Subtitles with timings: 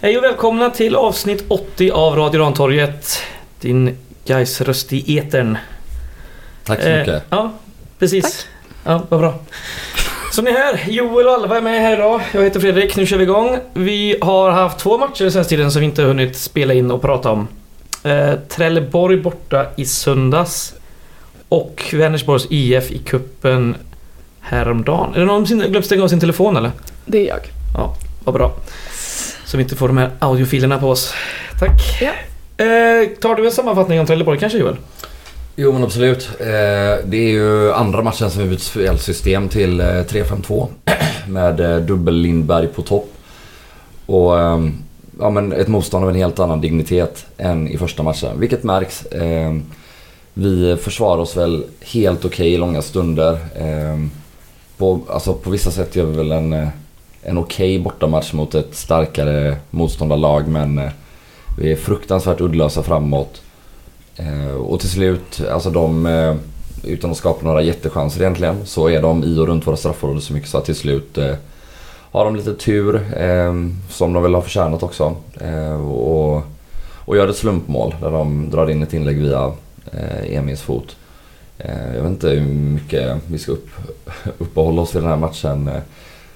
[0.00, 3.18] Hej och välkomna till avsnitt 80 av Radio Rantorget.
[3.60, 5.58] Din guys röst i etern.
[6.64, 7.22] Tack så Eh, mycket.
[7.30, 7.52] ja,
[7.98, 8.46] precis.
[8.84, 9.34] Ja, vad bra.
[10.32, 12.20] Som ni hör, Joel och Alva är med här idag.
[12.34, 13.58] Jag heter Fredrik, nu kör vi igång.
[13.74, 16.90] Vi har haft två matcher den senaste tiden som vi inte har hunnit spela in
[16.90, 17.48] och prata om.
[18.02, 20.74] Eh, Trelleborg borta i söndags.
[21.48, 23.74] Och Vänersborgs IF i kuppen
[24.40, 25.14] häromdagen.
[25.14, 26.70] Är det någon som glömt stänga av sin telefon eller?
[27.06, 27.40] Det är jag.
[28.24, 28.52] Vad bra.
[29.50, 31.14] Så vi inte får de här audiofilerna på oss.
[31.58, 32.00] Tack.
[32.00, 32.10] Ja.
[32.64, 34.76] Eh, tar du en sammanfattning om Trelleborg kanske Joel?
[35.56, 36.30] Jo men absolut.
[36.40, 36.46] Eh,
[37.04, 40.68] det är ju andra matchen som vi bytt spelsystem till eh, 3-5-2
[41.28, 43.12] med eh, dubbel Lindberg på topp.
[44.06, 44.74] Och ehm,
[45.20, 48.40] ja, men ett motstånd av en helt annan dignitet än i första matchen.
[48.40, 49.06] Vilket märks.
[49.06, 49.56] Eh,
[50.34, 53.32] vi försvarar oss väl helt okej i långa stunder.
[53.54, 54.06] Eh,
[54.76, 56.68] på, alltså, på vissa sätt gör vi väl en, eh,
[57.22, 60.90] en okej bortamatch mot ett starkare motståndarlag men eh,
[61.58, 63.42] vi är fruktansvärt uddlösa framåt.
[64.16, 66.36] Eh, och till slut, alltså de, eh,
[66.84, 70.32] utan att skapa några jättechanser egentligen, så är de i och runt våra straffområden så
[70.32, 71.18] mycket så att till slut
[72.12, 73.00] har de lite tur,
[73.88, 75.16] som de väl har förtjänat också.
[75.88, 76.42] Och,
[77.04, 79.52] och gör ett slumpmål där de drar in ett inlägg via
[80.24, 80.96] Emils fot.
[81.94, 83.68] Jag vet inte hur mycket vi ska upp,
[84.38, 85.70] uppehålla oss vid den här matchen.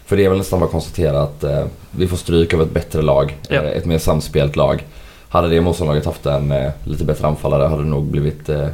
[0.07, 2.71] För det är väl nästan bara att konstatera att eh, vi får stryk av ett
[2.71, 3.63] bättre lag, Ja.
[3.63, 4.85] eh, ett mer samspelt lag.
[5.29, 8.69] Hade det motståndarlaget haft en eh, lite bättre anfallare hade det nog blivit eh,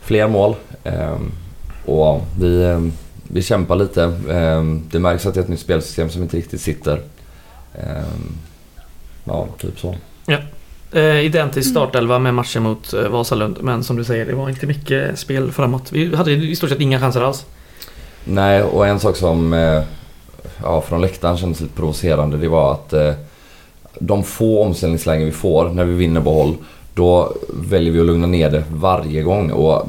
[0.00, 0.54] fler mål.
[0.84, 1.32] Ehm,
[1.84, 2.80] och vi, eh,
[3.22, 4.12] vi kämpar lite.
[4.30, 7.00] Ehm, det märks att det är ett nytt spelsystem som inte riktigt sitter.
[7.74, 8.36] Ehm,
[9.24, 9.94] ja, typ så.
[10.92, 13.58] Eh, identisk startelva med matchen mot eh, Vasalund.
[13.62, 15.92] Men som du säger, det var inte mycket spel framåt.
[15.92, 17.46] Vi hade i stort sett inga chanser alls.
[18.24, 19.52] Nej, och en sak som
[20.62, 23.12] ja, från läktaren kändes lite provocerande det var att eh,
[23.98, 26.54] de få omställningslägen vi får när vi vinner boll
[26.94, 29.88] då väljer vi att lugna ner det varje gång och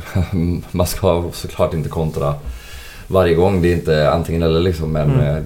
[0.70, 2.34] man ska såklart inte kontra
[3.06, 3.62] varje gång.
[3.62, 5.36] Det är inte antingen eller liksom men Mm.
[5.36, 5.42] eh,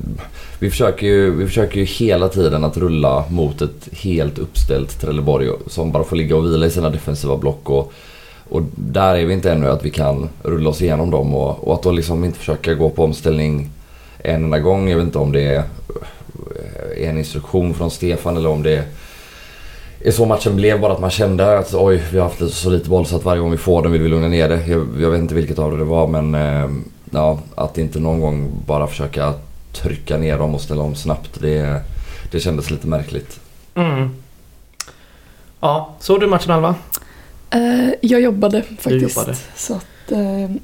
[0.58, 5.48] vi, försöker ju, vi försöker ju hela tiden att rulla mot ett helt uppställt Trelleborg
[5.66, 7.92] som bara får ligga och vila i sina defensiva block och
[8.48, 11.74] och där är vi inte ännu att vi kan rulla oss igenom dem och, och
[11.74, 13.70] att då liksom inte försöka gå på omställning
[14.22, 14.88] en enda gång.
[14.88, 15.64] Jag vet inte om det är
[16.96, 18.84] eh, en instruktion från Stefan eller om det
[20.00, 20.80] är så matchen blev.
[20.80, 23.40] Bara att man kände att oj, vi har haft så lite boll så att varje
[23.40, 24.66] gång vi får den vill vi lugna ner det.
[24.66, 26.70] Jag, jag vet inte vilket av det det var men eh,
[27.10, 29.34] ja, att inte någon gång bara försöka
[29.72, 31.40] trycka ner dem och ställa om snabbt.
[31.40, 31.80] Det,
[32.30, 33.40] det kändes lite märkligt.
[33.74, 34.10] Mm.
[35.60, 36.74] Ja, såg du matchen Alva?
[37.50, 39.16] Eh, jag jobbade faktiskt.
[39.16, 39.36] jobbade.
[39.56, 39.86] Så att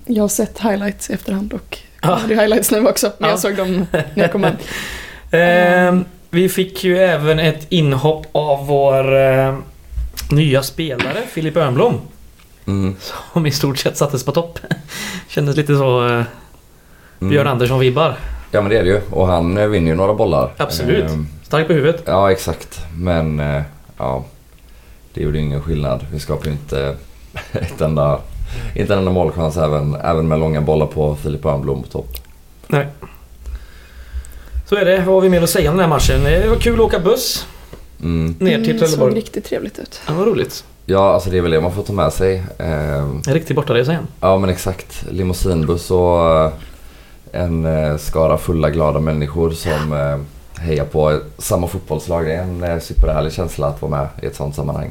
[0.06, 1.78] jag har sett highlights i efterhand och.
[2.00, 3.12] Jag hade ju highlights nu också.
[3.18, 3.32] Men Ja.
[3.32, 4.54] jag såg dem när jag kom hem.
[5.30, 6.00] Eh,
[6.30, 9.54] vi fick ju även ett inhopp av vår eh,
[10.30, 12.00] nya spelare Filip Örnblom.
[12.66, 12.96] Mm.
[13.32, 14.58] Som i stort sett sattes på topp.
[15.28, 16.22] Kändes lite så eh,
[17.20, 17.30] Mm.
[17.30, 18.14] Björn Andersson-vibbar.
[18.50, 20.50] Ja men det är det ju och han eh, vinner ju några bollar.
[20.56, 21.10] Absolut.
[21.10, 22.02] Ehm, Stark på huvudet.
[22.06, 22.80] Ja, exakt.
[22.96, 23.62] Men eh,
[23.98, 24.24] ja,
[25.14, 26.06] det gjorde ingen skillnad.
[26.12, 26.96] Vi skapade ju inte
[27.52, 28.18] ett enda,
[28.74, 32.08] inte en enda målchans även, även med långa bollar på Filip Örnblom på topp.
[32.66, 32.86] Nej.
[34.68, 34.96] Så är det.
[34.96, 36.24] Vad har vi mer att säga om den här matchen?
[36.24, 37.46] Det var kul att åka buss
[38.02, 38.34] Mm.
[38.38, 39.14] ner till Mm, såg Trelleborg.
[39.14, 40.00] riktigt trevligt ut.
[40.06, 40.64] Ja, vad roligt.
[40.86, 42.42] Ja, alltså det är väl det man får ta med sig.
[42.58, 44.06] Eh, En riktig bortaresa igen.
[44.20, 45.04] ja, men exakt.
[45.10, 46.50] Limousinbuss och eh,
[47.32, 52.24] en eh, skara fulla glada människor som eh, hejar på samma fotbollslag.
[52.24, 54.90] Det är en eh, superhärlig känsla att vara med i ett sånt sammanhang.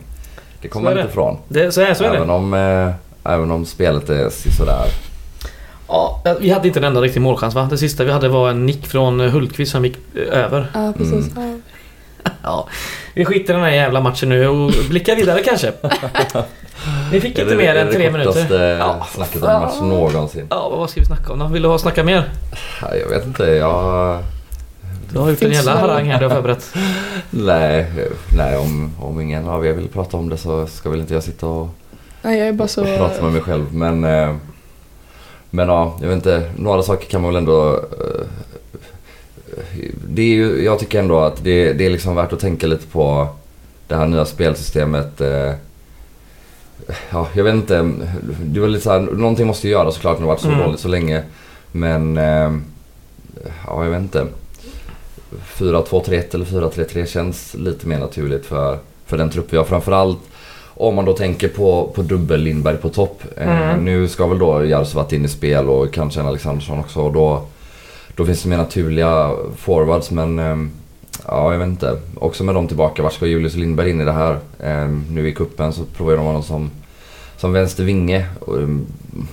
[0.61, 1.01] Det kommer man det.
[1.01, 1.37] inte ifrån.
[1.47, 2.33] Det, så är, så är även, det.
[2.33, 2.91] om, eh,
[3.27, 4.85] även om spelet är sådär.
[5.87, 7.67] Ja, vi hade inte en enda riktig målchans va?
[7.69, 10.71] Det sista vi hade var en nick från Hultqvist som gick eh, över.
[10.73, 11.25] Ja, precis.
[11.35, 11.41] Ja.
[12.43, 12.67] Ja,
[13.13, 15.71] vi skiter i den här jävla matchen nu och blickar vidare kanske.
[17.11, 18.77] Ni fick Är inte det- mer är än det tre det kortaste minuter.
[18.77, 19.07] Ja.
[19.15, 20.47] snacket om en match någonsin.
[20.49, 21.47] Ja, vad ska vi snacka om då?
[21.47, 22.29] Vill du ha snacka mer?
[22.81, 24.23] Ja, Jag vet inte, jag...
[25.11, 26.73] Du har gjort en jävla det- harang här du har förberett.
[27.29, 27.91] Nej,
[28.37, 31.23] nej om, om ingen av er vill prata om det så ska väl inte jag
[31.23, 31.69] sitta och,
[32.21, 32.81] Nej, jag är bara så...
[32.81, 33.73] och prata med mig själv.
[33.75, 34.35] Men, eh,
[35.49, 36.51] men ja, jag vet inte.
[36.57, 37.73] Några saker kan man väl ändå...
[37.75, 38.27] eh,
[40.07, 42.87] Det är ju, jag tycker ändå att det, det är liksom värt att tänka lite
[42.87, 43.27] på
[43.87, 45.21] det här nya spelsystemet.
[45.21, 45.53] eh,
[47.09, 47.91] Ja, jag vet inte.
[48.43, 50.47] Det var lite så här, någonting måste ju göras såklart när det har varit så
[50.47, 50.59] Mm.
[50.59, 51.23] dåligt så länge.
[51.71, 52.15] Men...
[53.67, 54.27] Ja, jag vet inte.
[55.57, 59.63] 4-2-3-1 eller 4-3-3 känns lite mer naturligt för, för den trupp vi har.
[59.63, 60.19] Framförallt
[60.79, 63.23] om man då tänker på, på dubbel Lindberg på topp.
[63.37, 63.85] Eh, Mm.
[63.85, 67.01] nu ska väl då Jarsuvat in i spel och kanske en Alexandersson också.
[67.01, 67.45] Och då,
[68.15, 70.57] då finns det mer naturliga forwards men eh,
[71.27, 71.99] ja, jag vet inte.
[72.15, 74.37] Också med dem tillbaka, vart ska Julius Lindberg in i det här?
[74.59, 76.71] Eh, nu i kuppen så provar de honom som,
[77.37, 78.25] som vänster vinge.
[78.39, 78.57] Och,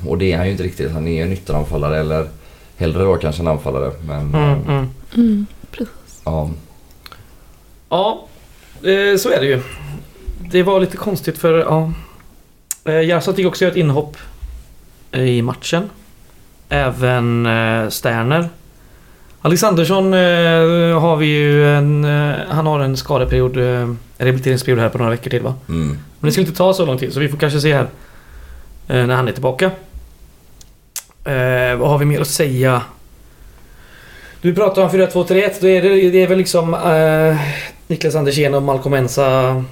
[0.06, 0.92] och det är han ju inte riktigt.
[0.92, 2.28] Han är ju en ytteranfallare eller
[2.76, 3.90] hellre då kanske en anfallare.
[4.06, 4.88] Men Mm, eh, mm.
[5.16, 6.22] Mm, precis.
[6.24, 6.50] ja.
[7.88, 8.26] Ja,
[8.82, 9.60] eh, så är det ju.
[10.50, 11.92] Det var lite konstigt för, ja.
[12.84, 14.16] Eh, Jarsat fick också göra ett inhopp
[15.12, 15.90] i matchen.
[16.68, 18.48] Även eh, Sterner.
[19.40, 22.04] Alexandersson eh, har vi ju en...
[22.48, 25.54] Han har en skadeperiod, en rehabiliteringsperiod här på några veckor till va?
[25.68, 25.88] Mm.
[25.88, 27.88] Men det ska inte ta så lång tid så vi får kanske se här
[28.86, 29.70] när han är tillbaka.
[31.78, 32.82] Vad har vi mer att säga?
[34.44, 35.52] Du pratar om 4-2-3-1.
[35.60, 37.36] Då är det, det är väl liksom eh,
[37.86, 39.64] Niklas Andersén och Malcolm Ensa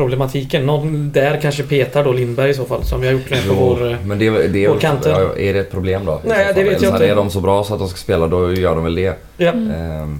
[0.00, 0.66] problematiken.
[0.66, 3.54] Någon där kanske petar då Lindberg i så fall som vi har gjort nu på
[3.54, 3.90] vår...
[3.92, 5.12] eh, men det, det, vår kanten.
[5.12, 6.20] ja, är det ett problem då?
[6.24, 7.06] Nej, det vet jag Eller inte.
[7.08, 9.14] Är de så bra så att de ska spela då gör de väl det.
[9.36, 9.70] Ja, Mm.
[9.70, 10.18] Ehm,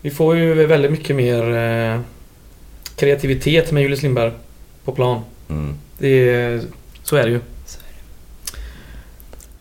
[0.00, 2.00] vi får ju väldigt mycket mer eh,
[2.96, 4.32] kreativitet med Julius Lindberg
[4.84, 5.20] på plan.
[5.50, 5.74] mm.
[5.98, 6.60] Det är,
[7.02, 7.40] så är det ju.
[7.66, 7.78] Så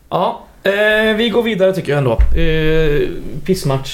[0.10, 2.18] Ja, eh, vi går vidare tycker jag ändå.
[2.42, 3.08] Eh,
[3.46, 3.94] pissmatch.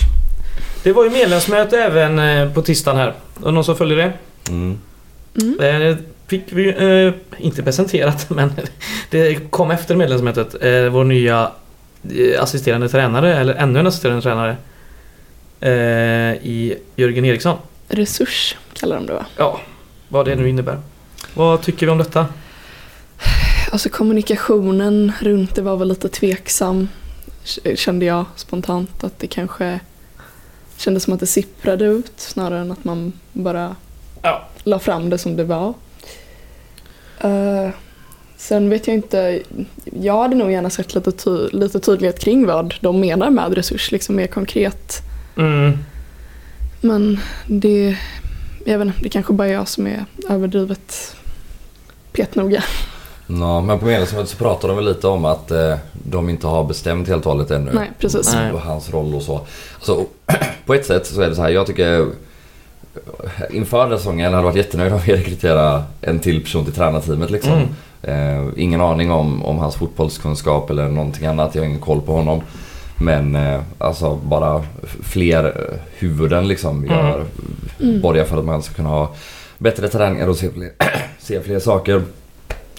[0.84, 3.14] Det var ju medlemsmöte även eh, på tisdagen här.
[3.42, 4.12] Och någon som följer det?
[4.50, 4.78] Mm.
[5.42, 5.98] Mm.
[6.28, 7.13] Fick vi eh,
[7.45, 8.51] inte presenterat men
[9.10, 10.63] det kom efter medlemsmötet.
[10.63, 11.51] Eh, vår nya
[12.10, 14.57] eh, assisterande tränare, eller ännu en assisterande tränare.
[15.60, 15.72] Eh,
[16.48, 17.57] I Jörgen Eriksson.
[17.88, 19.25] Resurs kallar de det va?
[19.38, 19.60] Ja,
[20.10, 20.80] vad det nu innebär.
[21.34, 22.25] Vad tycker vi om detta?
[23.72, 26.88] Alltså kommunikationen runt det var väl lite tveksam
[27.75, 29.80] kände jag spontant att det kanske
[30.78, 33.75] kändes som att det sipprade ut snarare än att man bara
[34.22, 34.48] Ja.
[34.64, 35.74] la fram det som det var.
[37.22, 37.69] Eh,
[38.38, 39.42] sen vet jag inte,
[40.02, 43.92] jag hade nog gärna sett lite, ty- lite tydlighet kring vad de menar med resurs,
[43.92, 45.02] liksom mer konkret.
[45.38, 45.78] Mm.
[46.81, 47.98] Men det,
[48.66, 51.16] jag vet inte, det kanske bara är jag som är överdrivet
[52.12, 52.64] petnoga.
[53.28, 56.64] Ja, men på medlemsmötet så pratar de väl lite om att eh, de inte har
[56.64, 57.72] bestämt helt och hållet ännu.
[57.74, 58.36] Nej, precis.
[58.54, 59.42] Och hans roll och så.
[59.75, 60.06] Alltså,
[60.66, 62.08] på ett sätt så är det så här, jag tycker
[63.51, 66.74] inför den här säsongen hade jag varit jättenöjd om vi rekryterade en till person till
[66.74, 67.54] tränarteamet liksom.
[67.54, 67.68] Mm.
[68.01, 71.56] Eh, ingen aning om, om hans fotbollskunskap eller någonting annat.
[71.56, 72.42] Jag har ingen koll på honom.
[73.00, 74.63] Men eh, alltså bara
[75.04, 77.24] fler eh, huvuden liksom gör,
[77.81, 78.01] Mm.
[78.01, 79.13] borgar för att man ska kunna ha
[79.57, 80.71] bättre träningar och se fler,
[81.19, 82.01] se fler saker.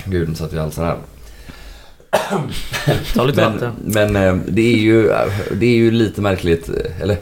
[0.05, 0.97] Gud, nu satt jag halsen här.
[3.15, 3.73] Ta lite Men, vatten.
[3.85, 5.13] men eh, det, är ju,
[5.53, 6.69] det är ju lite märkligt.
[6.69, 7.17] eh, Eller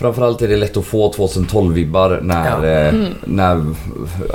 [0.00, 2.66] framförallt är det lätt att få 2012-vibbar när, Ja.
[2.66, 3.06] eh, Mm.
[3.24, 3.64] när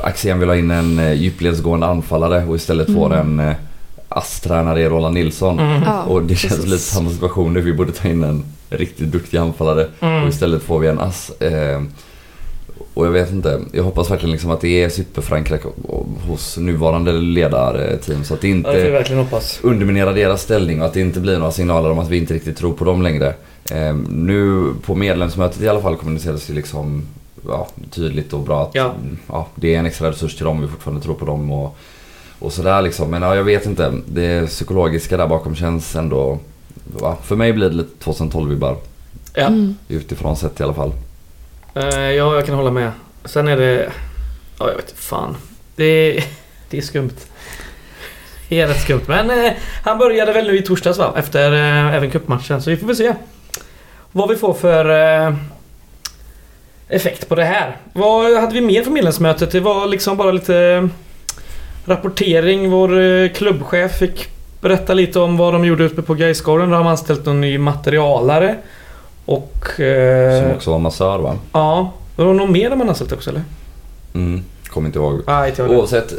[0.04, 3.54] Axén vill ha in en eh, djupledsgående anfallare och istället får en eh,
[4.10, 5.60] ASS-tränare i Roland Nilsson.
[5.60, 5.82] Mm.
[5.86, 6.72] Ja, Och det känns precis.
[6.72, 7.62] lite samma situation nu.
[7.62, 10.30] Vi borde ta in en riktigt duktig anfallare och Mm.
[10.30, 11.32] istället får vi en ass.
[11.42, 11.82] Eh,
[12.94, 13.60] och jag vet inte.
[13.72, 15.62] Jag hoppas verkligen liksom att det är superförankrat
[16.28, 19.60] hos nuvarande ledarteam så att det Ja, det inte verkligen hoppas.
[19.64, 22.58] underminerar deras ställning och att det inte blir några signaler om att vi inte riktigt
[22.58, 23.34] tror på dem längre.
[23.72, 27.06] Eh, nu på medlemsmötet i alla fall kommuniceras det liksom
[27.48, 28.94] ja, tydligt och bra att Ja.
[29.28, 31.78] ja, det är en extra resurs till dem, vi fortfarande tror på dem och,
[32.40, 33.10] och sådär liksom.
[33.10, 33.94] Men ja, jag vet inte.
[34.08, 36.40] Det psykologiska där bakom känns ändå...
[37.00, 37.18] Va?
[37.24, 38.78] För mig blir det lite 2012-vibbar
[39.34, 39.46] Ja.
[39.48, 39.76] Mm.
[39.88, 40.92] utifrån sett i alla fall.
[41.74, 42.92] Eh, ja, jag kan hålla med.
[43.26, 43.92] Sen är det...
[44.60, 45.36] Ja, jag vet fan.
[45.76, 46.24] Det är,
[46.70, 47.16] det är skumt.
[48.50, 49.02] Det är rätt skumt.
[49.08, 49.52] Men eh,
[49.84, 51.14] han började väl nu i torsdags va?
[51.18, 52.62] Efter eh, även cupmatchen.
[52.62, 53.14] Så vi får väl se.
[54.18, 54.90] Vad vi får för
[55.28, 55.34] eh,
[56.90, 57.78] effekt på det här.
[57.94, 59.52] Vad hade vi mer för medlemsmötet?
[59.52, 60.90] Det var liksom bara lite
[61.86, 62.70] rapportering.
[62.70, 64.28] Vår eh, klubbchef fick
[64.62, 66.70] berätta lite om vad de gjorde uppe på Gaisgården.
[66.70, 68.56] Då har de anställt någon ny materialare.
[69.26, 69.80] Och...
[69.80, 71.36] Eh, Som också var massör va?
[71.52, 71.92] Ja.
[72.16, 73.44] Var det någon mer de har anställt också eller?
[74.14, 75.22] Mm, kommer inte ihåg.
[75.28, 75.64] Nej, inte.
[75.64, 76.14] Oavsett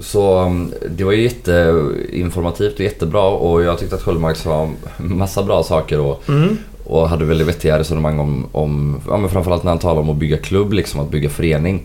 [0.00, 5.42] så um, det var ju jätteinformativt och jättebra och jag tyckte att Sköldmark sa massa
[5.42, 6.58] bra saker och, Mm.
[6.92, 10.16] Och hade väldigt vettiga resonemang om, om ja, men framförallt när han talade om att
[10.16, 11.82] bygga klubb, liksom att bygga förening.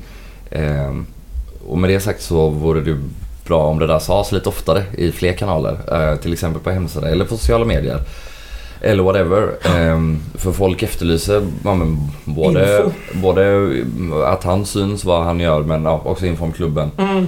[0.51, 1.05] Ehm,
[1.67, 2.97] och med det sagt så vore det
[3.45, 5.77] bra om det där sades lite oftare i fler kanaler.
[5.91, 7.99] Eh, till exempel på hemsidan eller på sociala medier.
[8.81, 9.49] Eller whatever.
[9.77, 12.91] Ehm, för folk efterlyser ja, men, både, Info.
[13.13, 13.69] både
[14.25, 16.91] att han syns, vad han gör, men ja, också info om klubben.
[16.97, 17.27] Mm.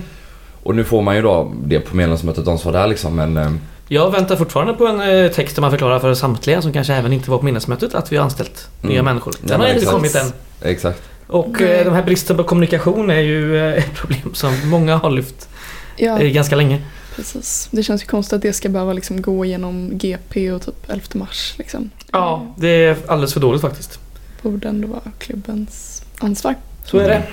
[0.63, 3.59] Och nu får man ju då det på medlemsmötet, de som var där liksom, men...
[3.91, 7.13] Jag väntar fortfarande på en eh, text där man förklarar för samtliga som kanske även
[7.13, 8.93] inte var på minnesmötet att vi har anställt Mm.
[8.93, 9.34] nya människor.
[9.41, 10.31] Ja, Den har men inte kommit än.
[10.62, 11.01] Exakt.
[11.27, 11.72] Och Nej.
[11.79, 15.50] eh, den här bristen på kommunikation är ju eh, ett problem som många har lyft
[15.98, 16.81] Ja, ganska länge.
[17.15, 17.67] precis.
[17.72, 21.01] Det känns ju konstigt att det ska behöva liksom gå igenom GP och typ 11
[21.13, 21.53] mars.
[21.58, 21.89] Liksom.
[22.12, 24.00] Ja, det är alldeles för dåligt faktiskt.
[24.41, 26.55] borde ändå vara klubbens ansvar.
[26.86, 27.24] Så är det.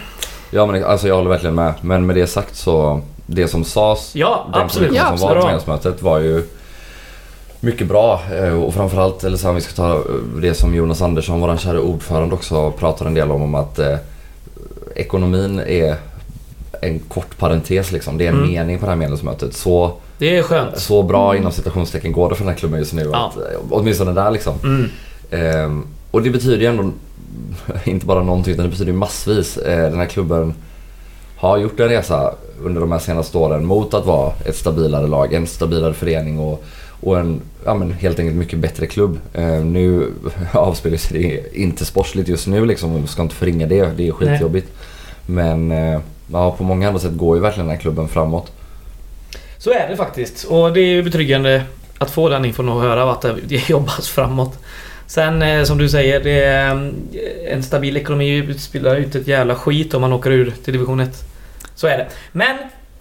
[0.51, 1.75] Ja men alltså jag håller verkligen med.
[1.81, 4.93] Men med det sagt så, det som sades Ja, den absolut.
[4.95, 6.43] Ja, som var på medlemsmötet var ju
[7.61, 8.21] mycket bra.
[8.33, 10.03] Eh, Och framförallt, eller så här, vi ska ta
[10.41, 13.97] det som Jonas Andersson, vår kära ordförande också pratar en del om, om att eh,
[14.97, 15.97] ekonomin är
[16.81, 18.19] en kort parentes liksom.
[18.19, 18.49] Det är en Mm.
[18.51, 19.55] mening på det här medlemsmötet.
[19.55, 20.79] Så, Det är skönt.
[20.79, 23.11] så bra inom citationstecken går det för den här klubben just nu.
[23.13, 23.27] Ja.
[23.27, 24.55] Att, eh, åtminstone där liksom.
[24.65, 24.89] Mm.
[25.31, 26.91] Ehm, och det betyder ju ändå
[27.85, 29.57] inte bara någonting utan det betyder massvis.
[29.57, 30.55] Eh, den här klubben
[31.37, 35.35] har gjort en resa under de här senaste åren mot att vara ett stabilare lag,
[35.35, 36.65] en stabilare förening och,
[37.01, 39.19] och en ja, men helt enkelt mycket bättre klubb.
[39.35, 40.13] Eh, nu
[40.53, 44.13] avspelar sig det inte sportsligt just nu liksom, vi ska inte förringa det, det är
[44.13, 44.73] skitjobbigt.
[45.27, 46.01] Men eh,
[46.33, 48.53] ja, på många andra sätt går ju verkligen den här klubben framåt.
[49.59, 50.45] Så är det faktiskt.
[50.45, 51.63] Och det är ju betryggande
[51.99, 54.59] att få den infon och höra att det jobbas framåt.
[55.07, 59.55] Sen eh, som du säger, det är, eh, en stabil ekonomi spelar ut ett jävla
[59.55, 61.25] skit om man åker ur till division 1.
[61.75, 62.07] Så är det.
[62.33, 62.57] Men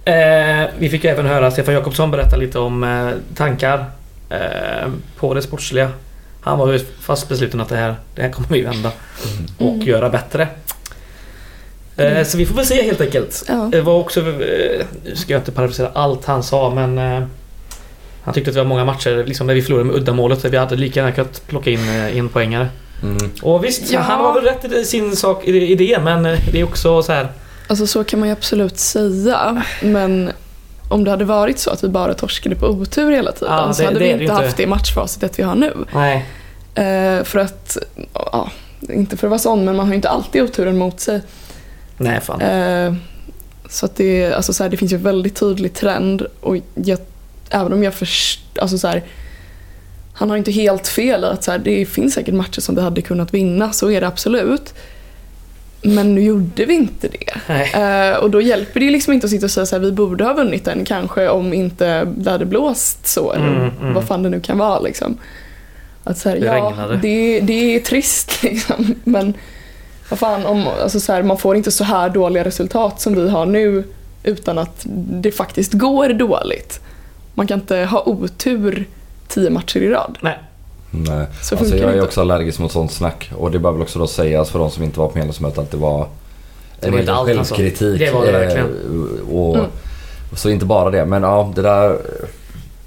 [0.05, 3.85] eh, vi fick ju även höra Stefan Jakobsson berätta lite om eh, tankar
[4.29, 5.91] eh, på det sportsliga.
[6.41, 8.91] Han var ju fast besluten att det här, det här kommer vi vända
[9.57, 9.81] och Mm.
[9.88, 10.47] göra bättre.
[11.97, 13.43] Eh, så vi får väl se helt enkelt.
[13.47, 13.69] Ja.
[13.71, 17.24] Det var också, eh, nu ska jag inte parafrasera allt han sa men eh,
[18.25, 20.58] Han tyckte att det var många matcher liksom, där vi förlorade med uddamålet där vi
[20.58, 22.67] hade lika gärna kunnat plocka in eh, en poängare.
[23.03, 23.32] Mm.
[23.41, 24.00] Och visst, Ja.
[24.00, 27.03] han har väl rätt i sin sak, i i det men eh, det är också
[27.03, 27.27] så här.
[27.67, 29.63] Alltså så kan man ju absolut säga.
[29.82, 30.32] Men
[30.89, 33.82] om det hade varit så att vi bara torskade på otur hela tiden Ja, så
[33.82, 34.36] det- hade det vi inte inte.
[34.36, 35.74] haft det matchfacitet vi har nu.
[35.94, 36.25] Nej.
[36.75, 37.77] Eh, för att,
[38.13, 38.50] ja,
[38.89, 41.22] inte för att vara sån men man har ju inte alltid oturen mot sig.
[41.98, 42.41] Nej fan.
[42.41, 42.94] Eh,
[43.70, 47.00] så att det, alltså så här, det finns ju en väldigt tydlig trend och jag,
[47.55, 49.03] även om jag först, alltså så här,
[50.13, 53.01] han har inte helt fel att så här, det finns säkert matcher som vi hade
[53.01, 54.74] kunnat vinna, så är det absolut.
[55.81, 57.53] Men nu gjorde vi inte det.
[57.81, 60.24] Eh, och då hjälper det liksom inte att sitta och säga så här, vi borde
[60.24, 63.93] ha vunnit den kanske om inte det hade blåst så eller Mm, mm.
[63.93, 65.17] vad fan det nu kan vara liksom.
[66.03, 66.97] Att så här, Det ja, regnade.
[67.01, 68.95] det, det är trist liksom.
[69.03, 69.33] Men
[70.09, 73.29] vad fan, om, alltså så här, man får inte så här dåliga resultat som vi
[73.29, 73.83] har nu
[74.24, 74.85] utan att
[75.21, 76.79] det faktiskt går dåligt.
[77.36, 78.88] Man kan inte ha otur
[79.27, 80.18] tio matcher i rad.
[80.22, 80.39] Nej.
[80.92, 81.25] Nej.
[81.42, 82.06] Så Alltså jag är inte.
[82.06, 83.32] också allergisk mot sånt snack.
[83.38, 85.72] Och det bör väl också då sägas för de som inte var på medlemsmötet att
[85.72, 86.08] det var
[86.80, 87.56] Det var inte egen allt han sa.
[87.56, 88.00] självkritik.
[88.00, 89.20] Det var det eh, verkligen.
[89.32, 89.68] Och, Mm.
[90.34, 91.06] Så inte bara det.
[91.06, 91.98] Men ja, det där...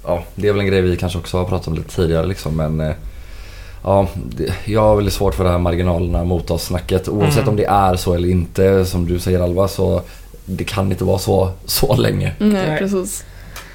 [0.05, 2.55] Ja, det är väl en grej vi kanske också har pratat om lite tidigare liksom.
[2.55, 2.91] Men eh,
[3.83, 7.07] ja, det, jag har väldigt svårt för det här marginalerna mot oss snacket.
[7.09, 7.49] Oavsett Mm.
[7.49, 10.01] om det är så eller inte, som du säger Alva, så
[10.45, 12.33] det kan inte vara så, så länge.
[12.39, 12.77] Nej, Nej.
[12.79, 13.23] precis.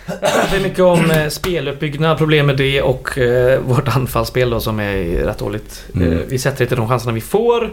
[0.06, 4.80] Det är mycket om eh, speluppbyggnad, problem med det och eh, vårt anfallsspel då som
[4.80, 4.94] är
[5.26, 5.84] rätt dåligt.
[5.94, 6.12] Mm.
[6.12, 7.64] Eh, vi sätter inte de chanserna vi får.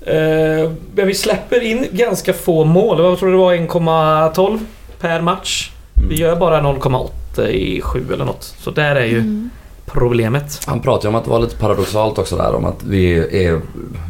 [0.00, 3.02] Eh, men vi släpper in ganska få mål.
[3.02, 3.54] Vad tror du det var?
[3.54, 4.58] 1,12
[5.00, 5.70] per match.
[5.96, 6.08] Mm.
[6.08, 8.42] Vi gör bara 0,8 i 7 eller något.
[8.58, 9.50] Så där är ju Mm.
[9.86, 10.60] problemet.
[10.66, 13.16] Han pratade ju om att det var lite paradoxalt också där om att vi
[13.46, 13.60] är,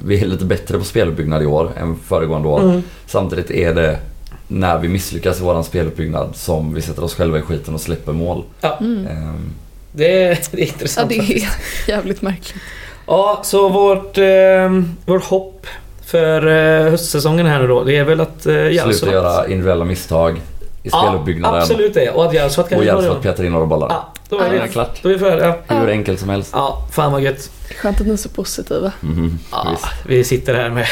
[0.05, 2.61] vi är lite bättre på speluppbyggnad i år än föregående år.
[2.61, 2.83] Mm.
[3.07, 3.99] Samtidigt är det
[4.49, 8.13] när vi misslyckas i våran speluppbyggnad som vi sätter oss själva i skiten och släpper
[8.13, 8.45] mål.
[8.81, 9.07] Mm.
[9.07, 9.51] Ehm,
[9.93, 11.09] Det, är, det är Ja, intressant.
[11.09, 11.47] det faktiskt.
[11.89, 12.63] är jävligt märkligt.
[13.07, 15.67] Ja, så vårt, eh, vårt hopp
[16.07, 19.85] för eh, höstsäsongen här nu då, det är väl att eh, Jalsot- Sluta göra individuella
[19.85, 20.41] misstag
[20.83, 21.57] i speluppbyggnaden.
[21.57, 22.11] Ja, absolut det.
[22.11, 23.17] Och att Jalsot kan och göra hjälpa det.
[23.19, 23.89] att peta in några bollar.
[23.91, 25.03] Ja, då Ja, är det det är klart.
[25.03, 25.31] Då är vi.
[25.75, 25.91] Hur Ja.
[25.91, 26.51] enkelt som helst.
[26.53, 27.51] Ja, fan vad gött.
[27.81, 28.93] Skönt att ni är så positiva.
[29.01, 30.87] Mhm, Ja, vi sitter här med...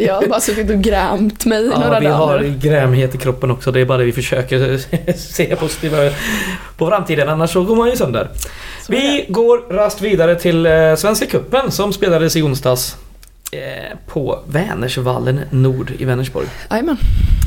[0.06, 2.54] Jag har bara suttit och grämt mig i Ja, några vi har dagar.
[2.60, 3.72] grämhet i kroppen också.
[3.72, 4.78] Det är bara det vi försöker
[5.16, 5.96] se positiva
[6.76, 7.28] på framtiden.
[7.28, 8.28] Annars så går man ju sönder.
[8.86, 12.96] Så Vi går rast vidare till eh, Svenska Cupen som spelades i onsdags.
[13.52, 16.46] Eh, på Vänersvallen Nord i Vänersborg.
[16.46, 16.74] det.
[16.74, 16.96] Jajamän.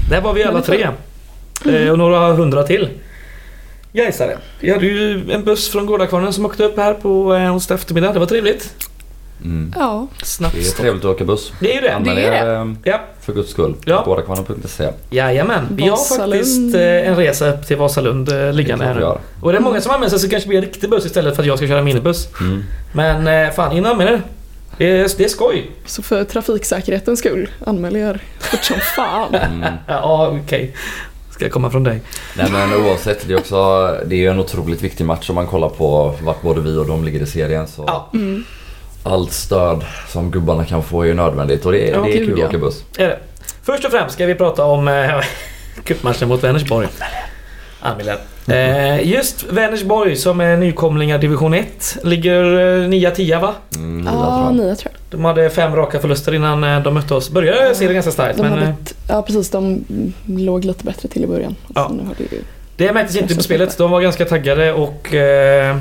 [0.10, 0.88] Där var vi alla tre.
[1.66, 2.90] Eh, och några hundra till.
[3.94, 4.38] Gaisare.
[4.60, 8.14] Vi hade ju en buss från Gårdakvarnen som åkte upp här på onsdag eftermiddag.
[8.14, 8.74] Det var trevligt.
[9.44, 9.74] Mm.
[9.80, 10.08] Ja.
[10.24, 11.54] Snabbt Det är trevligt att åka buss.
[11.60, 11.96] Det är ju det.
[11.96, 13.00] Anmäl Det är er Ja.
[13.22, 13.76] för guds skull.
[13.86, 14.04] Ja.
[14.06, 14.90] Gårdakvarnen.se.
[15.10, 15.68] Jajamän.
[15.72, 19.18] Vi har faktiskt eh, en resa upp till Vasalund eh, liggande här Det nu.
[19.42, 21.36] Och det är många som använder sig så det kanske blir en riktig buss istället
[21.36, 22.28] för att jag ska köra minibuss.
[22.42, 22.64] Mm.
[22.94, 24.22] Men eh, fan, in och anmäl er.
[24.78, 25.72] Det är, det är skoj.
[25.86, 29.36] Så för trafiksäkerhetens skull, anmäl er fort som fan.
[29.36, 29.64] Mm.
[29.88, 30.76] Ja, okej.
[31.32, 32.02] Ska komma från dig.
[32.38, 33.56] Nej men oavsett, det är också
[34.06, 36.88] det är ju en otroligt viktig match om man kollar på vart både vi och
[36.88, 37.68] de ligger i serien.
[37.68, 38.44] Så Ja, Mm.
[39.04, 42.26] Allt stöd som gubbarna kan få är ju nödvändigt och det, är- Ja, det är
[42.26, 42.44] kul ja.
[42.46, 42.84] att åka buss.
[42.98, 43.20] är det.
[43.64, 45.10] Först och främst ska vi prata om eh,
[45.84, 46.88] cupmatchen mot Vänersborg.
[47.80, 48.18] anmäler.
[48.48, 53.54] Eh, just Vänersborg som är nykomlingar division 1 ligger eh, 9-10 va?
[53.76, 54.56] Mm, Ja, tror jag.
[54.56, 55.20] nia tror jag.
[55.20, 57.30] De hade fem raka förluster innan eh, de mötte oss.
[57.30, 59.84] Började serien ganska starkt De men eh, ett, ja precis, de
[60.26, 61.56] låg lite bättre till i början.
[61.76, 61.82] Ja.
[61.82, 62.42] Alltså, nu har det ju,
[62.78, 63.78] det märktes inte på spelet.
[63.78, 65.78] De var ganska taggade och eh,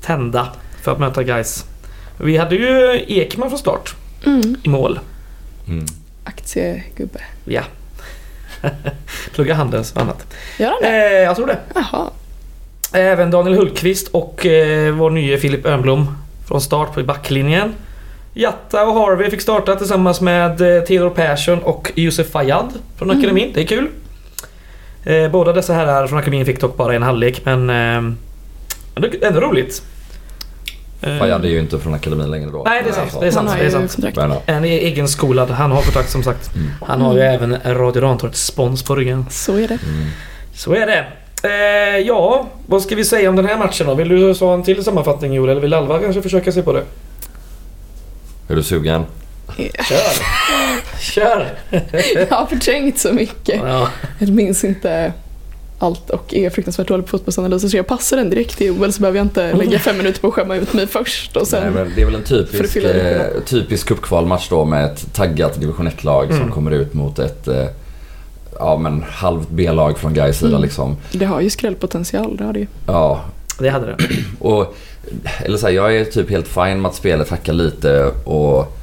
[0.00, 0.48] tända
[0.82, 1.64] för att möta guys.
[2.18, 3.94] Vi hade ju Ekman från start
[4.26, 5.00] mm, i mål.
[5.68, 5.86] Mm.
[6.24, 7.20] aktiegubbe.
[7.44, 7.62] Ja.
[9.34, 10.26] Plugga Handels och annat.
[10.58, 10.88] Gör han det?
[11.16, 11.58] Eh, jag tror det.
[11.74, 12.10] Jaha.
[12.92, 16.16] Även Daniel Hultqvist och eh, vår nye Filip Örnblom
[16.48, 17.74] från start på backlinjen.
[18.34, 23.18] Jatta och Harvey fick starta tillsammans med eh, Theodor Persson och Josef Fayad från Mm.
[23.20, 23.50] akademin.
[23.54, 23.88] Det är kul.
[25.04, 28.12] Eh, båda dessa herrar från akademin fick dock bara en halvlek men eh,
[29.22, 29.82] ändå roligt.
[31.02, 32.62] Eh, Fayad är ju inte från akademin längre då.
[32.66, 33.16] Nej, det är sant.
[33.20, 33.48] Det är sant.
[33.48, 33.98] Han har Det är sant.
[34.16, 34.42] Men, ja.
[34.46, 35.50] En egenskolad.
[35.50, 36.54] Han har kontrakt som sagt.
[36.54, 36.70] Mm.
[36.82, 39.26] Han har ju även Radio Rantorps spons på ryggen.
[39.30, 39.78] Så är det.
[39.84, 40.06] Mm.
[40.54, 41.06] Så är det.
[41.42, 43.94] Eh, ja, vad ska vi säga om den här matchen då?
[43.94, 45.50] Vill du ha en till sammanfattning Joel?
[45.50, 46.82] Eller vill Alva kanske försöka sig på det?
[48.48, 49.04] Är du sugen?
[49.88, 51.00] Kör!
[51.00, 51.46] Kör!
[52.14, 53.60] Jag har förträngt så mycket.
[53.64, 53.88] Ja.
[54.18, 55.12] Jag minns inte
[55.78, 59.00] allt och är fruktansvärt dålig på fotbollsanalyser så jag passar den direkt till Joel så
[59.00, 61.72] behöver jag inte lägga fem minuter på att skämma ut mig först och Nej, sen...
[61.72, 66.26] men det är väl en typisk, eh, typisk cupkvalmatch då med ett taggat division 1-lag
[66.28, 66.50] som Mm.
[66.52, 67.64] kommer ut mot ett eh,
[68.58, 70.62] ja, men halvt B-lag från Gais sida Mm.
[70.62, 70.96] liksom.
[71.12, 72.66] Det har ju skrällpotential, det har det ju.
[72.86, 73.20] Ja,
[73.58, 73.96] Det hade det.
[74.38, 74.74] och
[75.44, 78.76] eller så här, jag är typ helt fine med att spelet hackar lite och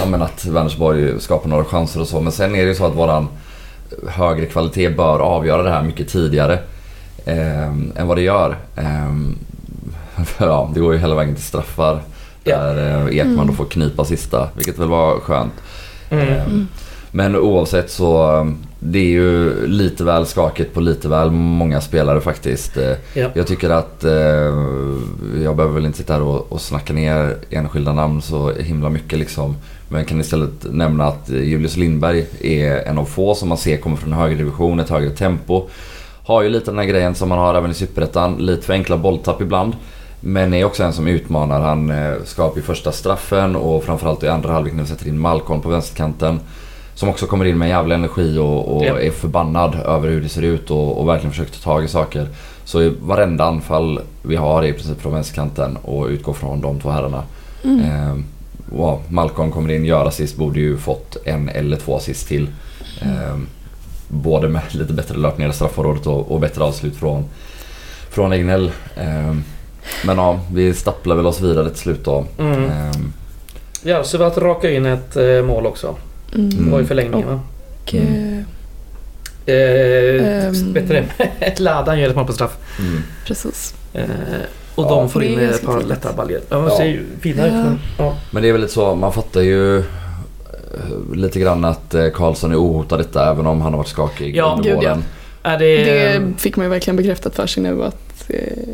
[0.00, 2.20] ja, men att Vänersborg skapar några chanser och så.
[2.20, 3.28] Men sen är det ju så att våran
[4.08, 6.58] högre kvalitet bör avgöra det här mycket tidigare
[7.24, 8.56] eh, än vad det gör.
[8.76, 12.00] Eh, för ja, det går ju hela vägen till straffar.
[12.44, 13.54] Där eh, Ekman då Mm.
[13.56, 15.52] får knipa sista, vilket väl var skönt.
[16.10, 16.28] Mm.
[16.28, 16.42] Eh,
[17.10, 18.46] Men oavsett så,
[18.78, 22.76] det är ju lite väl skakigt på lite väl många spelare faktiskt.
[22.76, 23.28] Eh, Ja.
[23.34, 24.10] Jag tycker att, eh,
[25.48, 29.18] jag behöver väl inte sitta här och, och snacka ner enskilda namn så himla mycket
[29.18, 29.56] liksom.
[29.88, 33.76] Men jag kan istället nämna att Julius Lindberg är en av få som man ser
[33.76, 35.68] kommer från en högre division, ett högre tempo.
[36.24, 38.96] Har ju lite den här grejen som man har även i Superettan, lite för enkla
[38.96, 39.76] bolltapp ibland.
[40.20, 41.60] Men är också en som utmanar.
[41.60, 45.18] Han eh, skapar ju första straffen och framförallt i andra halvlek när vi sätter in
[45.18, 46.40] Malcolm på vänsterkanten.
[46.98, 49.00] Som också kommer in med jävla energi och, och Ja.
[49.00, 52.28] är förbannad över hur det ser ut och, och verkligen försöker ta tag i saker.
[52.64, 56.90] Så varenda anfall vi har är i princip från vänsterkanten och utgår från de två
[56.90, 57.22] herrarna.
[57.64, 57.80] Mm.
[57.80, 58.16] Eh,
[58.80, 62.48] och Malcolm kommer in, gör assist, borde ju fått en eller två assist till.
[63.02, 63.36] Eh,
[64.08, 67.24] både med lite bättre löpningar i straffområdet och, och bättre avslut från,
[68.10, 68.70] från Egnell.
[68.96, 69.34] Eh,
[70.06, 72.24] men ja, vi stapplar väl oss vidare till slut då.
[72.38, 72.64] Mm.
[72.64, 72.96] Eh,
[73.82, 75.94] Ja, så att raka in ett eh, mål också.
[76.32, 76.70] Det Mm.
[76.70, 77.40] var ju förlängningen va?
[77.82, 78.38] Och, eh,
[79.46, 80.72] Eh, Ehm.
[80.72, 81.04] Bättre.
[81.58, 82.56] Ladan gör ett mål på straff.
[82.78, 83.02] mm.
[83.26, 83.74] precis.
[83.92, 84.02] Eh,
[84.74, 86.40] och Ja, de får det in ett par lätta baljor.
[86.48, 86.76] Ja, de Ja.
[86.76, 87.52] ser ju fina ut.
[87.52, 87.62] Ja.
[87.62, 88.16] men- Ja.
[88.30, 89.84] Men det är väl lite så, man fattar ju eh,
[91.14, 94.54] lite grann att eh, Karlsson är ohotad detta även om han har varit skakig Ja,
[94.58, 94.88] under gud, ja.
[94.90, 95.04] våren.
[95.42, 98.24] Är det, Det fick man ju verkligen bekräftat för sig nu att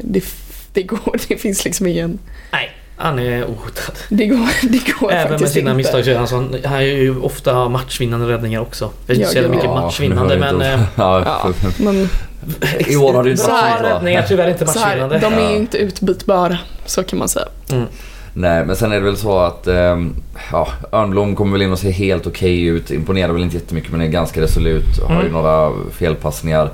[0.02, 0.24] det,
[0.72, 2.18] det går, det finns liksom ingen...
[2.52, 3.94] Nej, han är ohotad.
[4.08, 5.76] Det går, det går Även med sina inte.
[5.76, 6.56] misstag så är han sån.
[6.64, 8.90] Han gör ju ofta matchvinnande räddningar också.
[9.06, 10.54] Jag vet inte så jävla mycket matchvinnande men...
[10.54, 11.44] inte- ja,
[11.78, 12.08] men
[12.88, 15.18] I år har det inte Så varit så räddningar tyvärr inte så här, matchvinnande.
[15.38, 17.46] de är ju inte utbytbara, så kan man säga.
[18.36, 20.14] Nej, men sen är det väl så att ehm,
[20.52, 22.90] ja, Örnblom kommer väl in och ser helt okej ut.
[22.90, 24.84] Imponerar väl inte jättemycket men är ganska resolut.
[25.02, 25.32] Har ju Mm.
[25.32, 26.70] några felpassningar.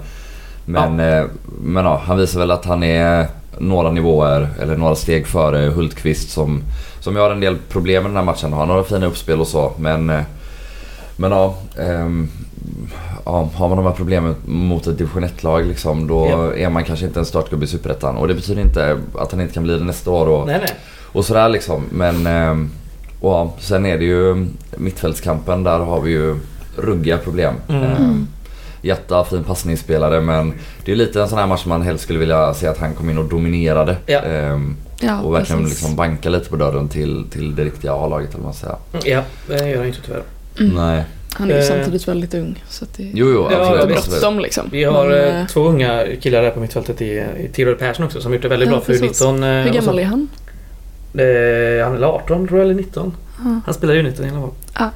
[0.72, 1.24] Men, eh,
[1.62, 3.26] men ja, han visar väl att han är
[3.58, 6.62] några nivåer eller några steg före Hultqvist som,
[7.00, 8.52] som har en del problem med den här matchen.
[8.52, 10.20] Har några fina uppspel och så men eh,
[11.16, 12.28] men ja, ehm,
[13.24, 16.54] ja, har man de här problemen mot ett division 1-lag liksom, då Ja.
[16.54, 18.16] är man kanske inte en startgubbe i Superettan.
[18.16, 20.26] Och det betyder inte att han inte kan bli det nästa år.
[20.28, 20.74] Och, Nej, nej.
[21.12, 21.84] och sådär liksom.
[21.90, 22.70] Men ehm,
[23.20, 25.64] och, ja, sen är det ju mittfältskampen.
[25.64, 26.36] Där har vi ju
[26.76, 27.54] ruggiga problem.
[27.68, 27.82] Mm.
[27.82, 28.26] Ehm,
[28.82, 30.52] Jätta fin passningsspelare men
[30.84, 33.10] det är lite en sån här match man helst skulle vilja se att han kom
[33.10, 33.96] in och dominerade.
[34.06, 34.20] Ja.
[34.20, 35.78] Ehm, Ja, och verkligen precis.
[35.78, 38.76] liksom banka lite på dörren till, till det riktiga A-laget eller man säger.
[39.04, 40.22] Ja, det gör han inte tyvärr.
[40.60, 40.74] Mm.
[40.74, 41.04] Nej.
[41.32, 41.66] Han är ju Eh.
[41.66, 42.64] samtidigt väldigt ung.
[42.68, 43.88] Så att det är Jo, jo Ja, absolut.
[43.90, 43.98] visst.
[43.98, 44.20] absolut.
[44.20, 44.68] bråttom liksom.
[44.72, 47.04] Vi har Men, eh, eh, två unga killar här på mittfältet i,
[47.38, 49.20] i Theodor Persson också som gjort det väldigt Ja, bra för precis.
[49.20, 49.80] 19 eh, Hur och så.
[49.80, 50.28] gammal är han?
[51.14, 53.12] Eh, han är 18 tror jag, eller 19.
[53.44, 53.60] Ja.
[53.64, 54.50] Han spelar ju 19 i alla fall.
[54.78, 54.90] Ja.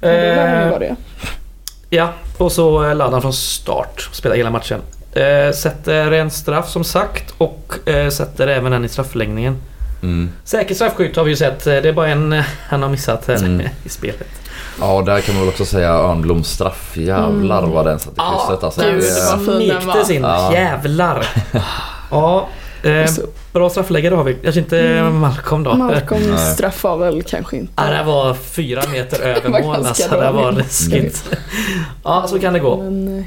[0.00, 0.96] Ja, Eh, vara det.
[1.90, 4.08] Ja, och så eh, laddar han från start.
[4.12, 4.80] Spelar hela matchen.
[5.12, 9.56] Eh, sätter en straff som sagt och eh, sätter även en i straffläggningen.
[10.02, 10.30] Mm.
[10.44, 11.66] Säker straffskytt har vi ju sett.
[11.66, 13.66] Eh, Det är bara en eh, han har missat här Mm.
[13.84, 14.28] i spelet.
[14.80, 16.96] Ja, och där kan man väl också säga Örnbloms straff.
[16.96, 17.70] Jävlar Mm.
[17.70, 18.80] vad den satt i Ja, krysset alltså.
[18.80, 20.36] gud, Det- vad fin den var.
[20.36, 20.52] Ja.
[20.52, 21.26] Jävlar.
[22.10, 22.48] Ja.
[22.86, 23.10] Eh,
[23.52, 24.34] bra straffläggare har vi.
[24.34, 25.18] Kanske inte Mm.
[25.18, 25.74] Malcolm då.
[25.74, 27.72] Malcolms straff var väl kanske inte...
[27.76, 30.10] Ja, det var fyra meter över Det var mål alltså.
[30.10, 31.24] Det var läskigt.
[32.04, 32.76] Ja, så kan det gå.
[32.82, 33.24] Men, eh,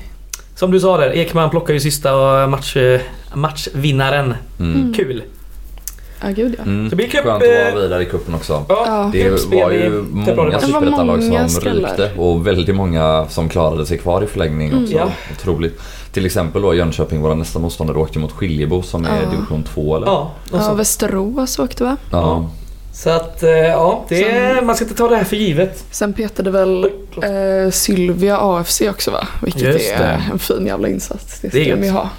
[0.55, 3.01] Som du sa där, Ekman plockar ju sista match, eh,
[3.33, 4.33] matchvinnaren.
[4.59, 4.93] Mm.
[4.93, 5.23] Kul.
[6.21, 6.63] Ja gud ja.
[6.63, 6.89] Mm.
[6.89, 8.65] Det blir cup, Skönt att eh, vara vidare i cupen också.
[8.69, 9.09] Ja, Ja.
[9.13, 11.89] Det var ju många Det superettanlag som skrällar.
[11.89, 14.97] rykte och väldigt många som klarade sig kvar i förlängning också.
[14.97, 15.09] Mm.
[15.39, 15.79] Otroligt.
[16.11, 19.29] Till exempel då Jönköping, våra nästa motståndare, åkte mot Skiljebo som är Ja.
[19.29, 20.07] division 2 eller?
[20.07, 20.73] Ja, och Ja, så.
[20.73, 21.97] Västerås åkte va?
[22.11, 22.49] Ja.
[22.93, 25.83] Så att, eh, ja, det är, Sen- man ska inte ta det här för givet.
[25.91, 26.83] Sen petade väl
[27.23, 29.27] eh, Sylvia AFC också va?
[29.43, 30.23] Vilket Just är det.
[30.31, 31.39] en fin jävla insats.
[31.39, 31.79] Det Det ska gött.
[31.79, 32.09] vi ha.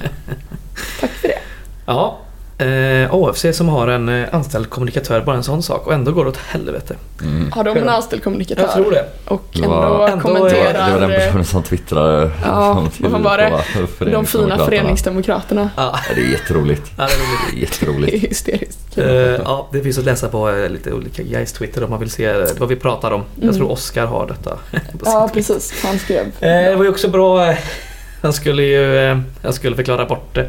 [1.00, 1.38] Tack för det.
[1.86, 2.18] Ja.
[2.58, 5.86] Eh, AFC som har en eh, anställd kommunikatör, bara en sån sak.
[5.86, 6.94] Och ändå går det åt helvete.
[7.22, 7.52] Mm.
[7.52, 8.62] Har de en anställd kommunikatör?
[8.62, 9.04] Jag tror det.
[9.24, 12.30] Och ändå, var- Ändå, kommenterar Det var den personen som twittrade.
[12.44, 13.52] Ja, vad var det?
[14.10, 15.70] de fina Föreningsdemokraterna.
[15.76, 16.92] Ja, det är jätteroligt.
[16.98, 17.40] ja, det är roligt.
[17.50, 18.14] Det är Det jätteroligt.
[18.14, 18.98] är hysteriskt.
[18.98, 19.06] Eh,
[19.44, 22.24] ja, det finns att läsa på eh, lite olika guys Twitter om man vill se
[22.24, 23.22] eh, vad vi pratar om.
[23.34, 23.56] Jag Mm.
[23.56, 24.58] tror Oscar har detta.
[25.04, 25.74] Ja, precis.
[25.84, 26.26] Han skrev.
[26.26, 27.54] Eh, det var ju också bra.
[28.22, 29.08] Han skulle ju
[29.42, 30.48] han skulle förklara bort det.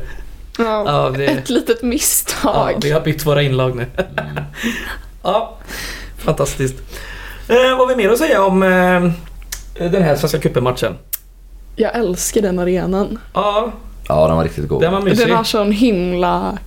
[0.57, 2.73] Ja, Ja, det Ett litet ja, misstag.
[2.81, 3.85] vi har bytt våra inlag nu.
[3.97, 4.43] Mm.
[5.23, 5.57] Ja,
[6.17, 6.75] fantastiskt.
[7.47, 9.11] Eh, vad har vi mer att säga om eh,
[9.91, 10.97] den här Svenska cupen-matchen?
[11.75, 13.19] Jag älskar den arenan.
[13.33, 13.71] Ja,
[14.09, 14.81] Ja, den var riktigt god.
[14.81, 15.27] den var mysig.
[15.27, 16.57] Den har sån himla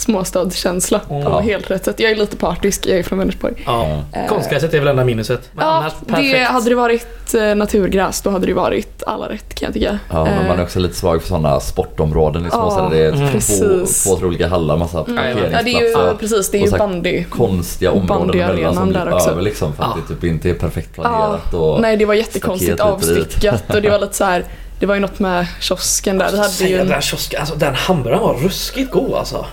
[0.00, 1.38] småstadskänsla på Ja.
[1.40, 2.00] helt rätt sätt.
[2.00, 3.54] Jag är lite partisk, jag är från Vänersborg.
[3.66, 4.02] Ja.
[4.12, 5.40] Eh, Konstgräset är väl enda minuset.
[5.52, 5.92] Men Ja, annars
[6.32, 9.98] det, hade det varit eh, naturgräs då hade det varit alla rätt kan jag tycka.
[10.10, 12.90] Ja, men Eh, man är också lite svag för sådana sportområden i Ja, småstäder.
[12.90, 13.40] Det är mm.
[13.40, 15.16] två, två, tre olika hallar, massa mm.
[15.16, 16.10] Ja, det är parkeringsplatser.
[16.12, 17.24] ju precis, det är Och ju bandy.
[17.24, 19.30] Konstiga områden emellan som där blir också.
[19.30, 20.02] över liksom för att Ja.
[20.08, 21.54] det typ inte är perfekt planerat.
[21.54, 24.44] Och, Nej, det var jättekonstigt avstyckat och det var lite så här.
[24.80, 26.30] Det var ju något med kiosken där.
[26.32, 29.46] Vi hade ju en, den där kiosken, alltså den hamburgaren var ruskigt god alltså.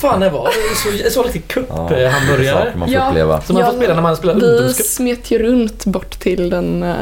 [0.00, 1.24] Fan det var så, så
[1.68, 2.10] Ja,
[2.52, 3.08] saker man får Ja.
[3.08, 3.40] uppleva.
[3.40, 6.82] Som man Ja, får spela när man spelar vi smet ju runt bort till den
[6.82, 6.94] eh,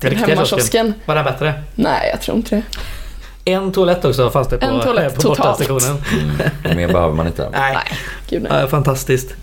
[0.00, 0.94] till hemmakiosken.
[1.06, 1.54] Var den bättre?
[1.74, 2.62] Nej, jag tror inte det.
[3.50, 5.38] En toalett också fanns det på, En toalett på totalt.
[5.68, 6.02] bortastationen.
[6.64, 6.76] Mm.
[6.76, 7.48] Mer behöver man inte.
[7.52, 7.76] Nej,
[8.28, 8.60] Gud nej.
[8.60, 9.34] ja, fantastiskt.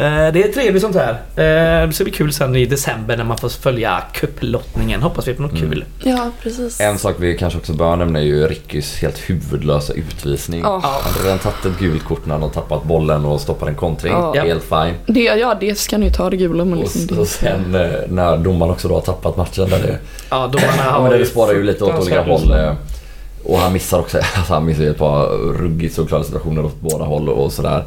[0.00, 1.10] Eh, Det är trevligt sånt här.
[1.36, 5.02] Eh, Det ska bli kul sen i december när man får följa cupplottningen.
[5.02, 5.70] Hoppas vi på något Mm.
[5.70, 5.84] kul.
[6.04, 6.80] Ja, precis.
[6.80, 10.60] En sak vi kanske också bör nämna är ju Rickys helt huvudlösa utvisning.
[10.60, 10.80] Ja.
[10.82, 13.74] Han hade redan tagit ett gult kort när han har tappat bollen och stoppat en
[13.74, 14.12] kontring.
[14.12, 14.32] Ja.
[14.42, 14.94] Helt fine.
[15.06, 17.26] Det, ja, det ska ni ju ta det gula men Och, liksom det är och
[17.28, 19.98] sen eh, när domaren också då har tappat matchen där det,
[20.30, 22.54] Ja, domarna har men det spårar ju lite åt olika håll.
[23.44, 27.04] Och han missar också, alltså han missar ju ett par ruggigt såklara situationer åt båda
[27.04, 27.84] håll och sådär.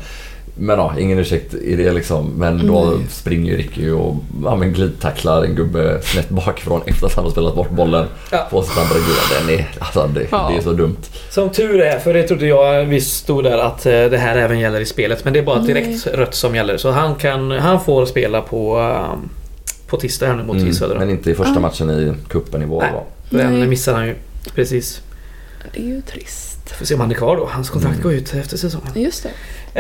[0.56, 2.32] Men ja, ingen ursäkt i det liksom.
[2.38, 3.08] Men då Nej.
[3.10, 7.32] springer ju Ricky och ja, men glidtacklar en gubbe snett bakifrån efter att han har
[7.32, 8.48] spelat bort bollen Ja.
[8.52, 9.40] på sitt andra gula.
[9.48, 10.50] Den är, alltså, det, Ja.
[10.52, 10.98] det är så dumt.
[11.30, 14.60] Som tur är, för det trodde jag vi stod där att eh, det här även
[14.60, 15.24] gäller i spelet.
[15.24, 16.78] Men det är bara direkt rött som gäller.
[16.78, 19.30] Så han, kan, han får spela på, um,
[19.88, 22.82] på tisdag här nu mot Mm, men inte i första matchen i kuppen i vår
[22.82, 22.92] Nej.
[22.94, 23.02] va?
[23.30, 23.68] Den Nej.
[23.68, 24.16] missar han ju.
[24.56, 25.02] Precis.
[25.74, 26.70] Det är ju trist.
[26.78, 27.50] Får se om han är kvar då.
[27.52, 28.04] Hans kontrakt Mm.
[28.04, 28.92] går ut efter säsongen.
[28.96, 29.30] Just det.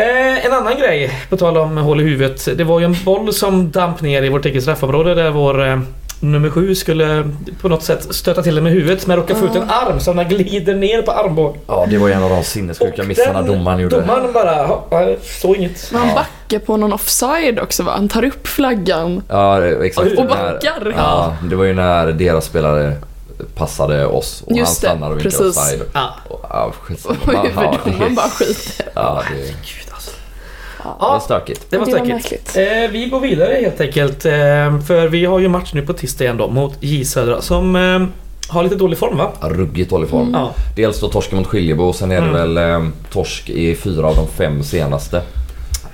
[0.02, 2.58] Eh, en annan grej, på tal om hål i huvudet.
[2.58, 5.80] Det var ju en boll som damp ner i vårt eget straffområde där vår eh,
[6.20, 7.30] nummer sju skulle
[7.62, 10.14] på något sätt stöta till det med huvudet men råkade få ut en arm så
[10.14, 11.62] den glider ner på armbågen.
[11.68, 14.02] Ja, det var ju en av de sinnessjuka missarna den domaren gjorde.
[14.02, 15.90] Domaren bara, "Ja, jag såg inget.
[15.92, 16.16] Men han Ja.
[16.16, 17.92] backar på någon offside också va?
[17.96, 19.22] Han tar upp flaggan.
[19.30, 20.08] Ja, det- exakt.
[20.18, 20.94] Och När- backar.
[20.98, 22.94] Ja, det var ju när deras spelare
[23.56, 25.58] passade oss och han Just det, stannade och vinkade precis.
[25.58, 25.82] offside.
[25.94, 26.10] Ja.
[26.30, 27.80] Och, Ja, huvuddomaren
[28.10, 28.86] det- bara skiter.
[28.96, 30.12] Ja, det, Gud alltså.
[30.78, 31.66] det Ja, stökigt.
[31.70, 32.58] det var Det var stökigt.
[32.58, 34.26] Eh, vi går vidare helt enkelt.
[34.26, 34.32] Eh,
[34.88, 38.06] för vi har ju match nu på tisdag igen då mot J Södra som eh,
[38.48, 39.32] har lite dålig form va?
[39.42, 40.36] Ja, Ruggigt dålig form.
[40.36, 40.48] Mm.
[40.76, 42.56] Dels då torsken mot Skiljebo och sen är det Mm.
[42.56, 45.22] väl eh, torsk i fyra av de fem senaste.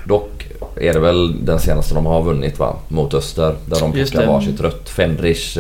[0.06, 2.76] Dock är det väl den senaste de har vunnit va?
[2.88, 3.56] Mot Öster.
[3.66, 4.28] Där de plockar det.
[4.28, 4.90] varsitt rött.
[4.90, 5.58] Fendrich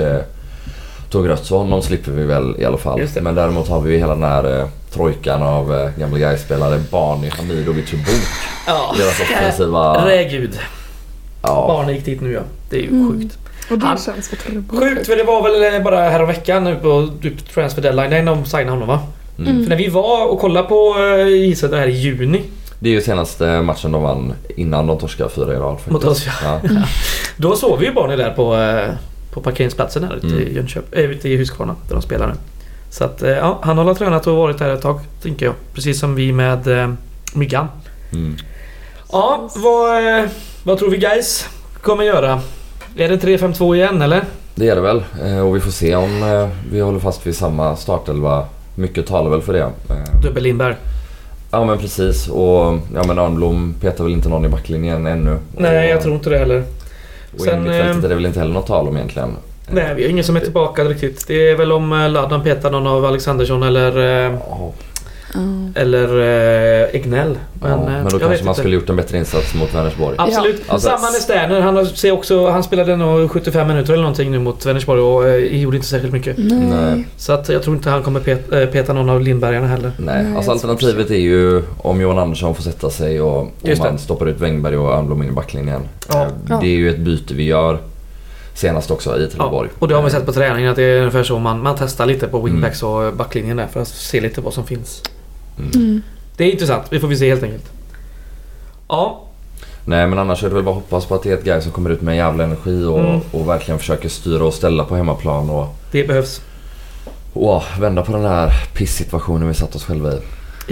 [1.10, 3.02] eh, tog rött så honom slipper vi väl i alla fall.
[3.22, 7.94] Men däremot har vi hela den här eh, trojkan av eh, gamla Gais-spelare Bani, Hamidovic
[7.94, 8.24] och Bok.
[8.68, 8.96] Ja.
[8.98, 10.06] Deras offensiva...
[10.08, 10.60] Rägud.
[11.42, 12.42] Ja, Barnen gick dit nu ja.
[12.70, 13.12] Det är ju Mm.
[13.20, 13.38] sjukt.
[13.72, 14.70] Och det Han- känns otroligt.
[14.72, 18.46] Sjukt för det var väl eh, bara häromveckan nu på typ transfer deadline när de
[18.46, 19.00] signade honom va?
[19.40, 19.64] mm.
[19.64, 22.42] För när vi var och kollade på eh, J Södra här i juni.
[22.80, 25.78] Det är ju senaste matchen de vann innan de torskade fyra i rad.
[25.88, 26.60] Mot oss, ja.
[27.38, 28.94] Då såg vi ju Barney där på, eh,
[29.40, 30.56] på parkeringsplatsen här ute i Mm.
[30.56, 32.34] Jönköping, äh, ute i Huskvarna där de spelar nu.
[32.90, 35.56] Så att eh, ja, han har tränat och varit där ett tag, tänker jag.
[35.74, 36.90] Precis som vi med eh,
[37.34, 37.68] Myggan.
[38.14, 38.36] Mm.
[39.12, 40.26] Ja, vad, eh,
[40.64, 41.48] vad tror vi guys
[41.82, 42.42] kommer göra?
[42.98, 44.24] Är det 3-5-2 igen eller?
[44.56, 45.04] Det är det väl.
[45.46, 46.10] Och vi får se om
[46.72, 48.46] vi håller fast vid samma startelva.
[48.76, 49.70] Mycket talar väl för det.
[50.24, 50.76] Dubbel Lindberg.
[51.52, 52.28] Ja men precis.
[52.28, 55.38] Och ja men Örnblom petar väl inte någon i backlinjen ännu.
[55.58, 56.64] Nej, jag tror inte det heller.
[57.34, 59.36] Och Sen, i mittfältet eh, är det väl inte heller något tal om egentligen.
[59.72, 61.28] Nej, vi har ingen som är tillbaka riktigt.
[61.28, 64.72] Det är väl om eh, Ladan petar någon av Alexandersson eller, eh, Ja,
[65.34, 65.40] Ja.
[65.82, 66.20] eller
[66.84, 67.38] eh, Egnell.
[67.62, 68.54] Men, ja, eh, men då jag kanske man inte.
[68.62, 70.16] skulle gjort en bättre insats mot Vänersborg.
[70.20, 70.62] Absolut.
[70.68, 70.74] Ja.
[70.74, 71.62] Alltså- Samma med Sterner.
[71.62, 75.28] Han, har, ser också, han spelade nog 75 minuter eller någonting nu mot Vänersborg och
[75.28, 76.36] eh, gjorde inte särskilt mycket.
[76.38, 77.06] Nej.
[77.18, 79.92] Så att jag tror inte han kommer pet, eh, peta någon av Lindbergarna heller.
[79.98, 83.82] Nej, Nej, alltså alternativet är ju om Johan Andersson får sätta sig och, och Just
[83.84, 84.00] man det.
[84.00, 85.82] stoppar ut Wängberg och Örnblom in i backlinjen.
[86.10, 86.22] Ja.
[86.24, 86.58] Eh, Ja.
[86.62, 87.78] Det är ju ett byte vi gör
[88.54, 89.70] senast också i Ja, Trelleborg.
[89.80, 92.06] och det har vi sett på träningen att det är ungefär så man, man testar
[92.06, 95.02] lite på wingbacks och backlinjen där för att se lite vad som finns.
[95.76, 96.02] Mm.
[96.38, 96.84] Det är intressant.
[96.90, 97.66] Vi får vi se helt enkelt.
[98.88, 99.26] Ja,
[99.86, 101.62] Nej men annars är det väl bara att hoppas på att det är ett guy
[101.62, 103.20] som kommer ut med en jävla energi och, Mm.
[103.32, 106.42] och verkligen försöker styra och ställa på hemmaplan och, det behövs.
[107.34, 110.20] och vända på den här pissituationen vi satt oss själva i.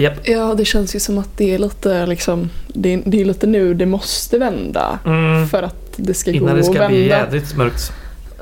[0.02, 0.12] Japp.
[0.28, 3.46] Ja, det känns ju som att det är lite liksom, det är, det är lite
[3.46, 4.98] nu det måste vända.
[5.06, 5.48] Mm.
[5.48, 6.88] För att det ska Innan gå det att ska vända.
[6.88, 7.92] bli jädrigt mörkt.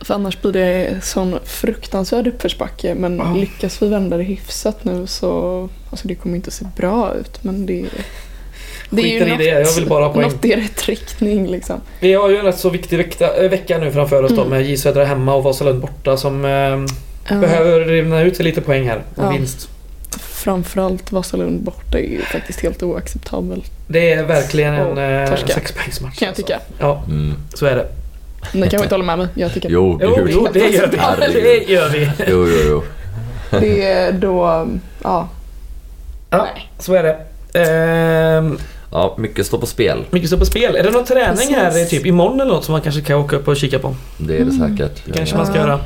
[0.07, 2.95] För annars blir det sån fruktansvärd uppförsbacke.
[2.95, 3.35] Men Ja.
[3.35, 7.45] lyckas vi vända det hyfsat nu så, alltså det kommer inte se bra ut.
[7.45, 7.85] Men det,
[8.90, 10.29] det är ju i det, jag vill bara ha poäng.
[10.29, 11.81] något i rätt riktning liksom.
[12.01, 14.49] Vi har ju en rätt så viktig vecka, äh, vecka nu framför oss då Mm.
[14.51, 17.40] med J Södra hemma och Vasalund borta som eh, Ja.
[17.40, 19.31] behöver rinna ut lite poäng här och Ja.
[19.31, 19.69] vinst.
[20.21, 26.19] Framförallt Vasalund borta är ju faktiskt helt oacceptabelt Det är verkligen en Och eh, sexpoängsmatch.
[26.19, 26.42] kan jag alltså.
[26.42, 26.61] tycka.
[26.79, 27.35] Ja, Mm.
[27.55, 27.87] så är det.
[28.53, 30.29] Ni kanske inte håller med mig, jag tycker Jo, Jo, gud.
[30.33, 30.97] jo, det gör vi.
[31.33, 32.11] Det gör vi.
[32.27, 32.83] jo, jo, jo.
[33.61, 34.67] det är då,
[35.03, 35.29] ja.
[36.31, 36.71] Ja, Nej.
[36.79, 37.17] så är det.
[37.61, 38.59] Ehm,
[38.93, 40.05] Ja, mycket står på spel.
[40.11, 40.77] mycket står på spel.
[40.77, 41.57] Är det någon träning Precis.
[41.57, 43.97] här i typ imorgon eller något som man kanske kan åka upp och kika på?
[44.19, 45.03] Det är det säkert.
[45.05, 45.81] Det kanske man ska göra.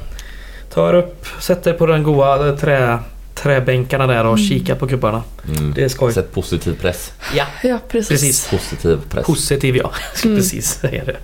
[0.74, 2.98] Ta er upp, sätt er på den goa trä,
[3.34, 5.22] träbänkarna där och kika på kubbarna.
[5.58, 5.72] Mm.
[5.76, 6.12] Det är skoj.
[6.12, 7.12] Sätt positiv press.
[7.36, 8.08] Ja, Ja, precis.
[8.08, 8.48] precis.
[8.50, 9.26] Positiv press.
[9.26, 9.90] Positiv ja.
[10.24, 10.36] Mm.
[10.38, 11.16] Precis, säger det.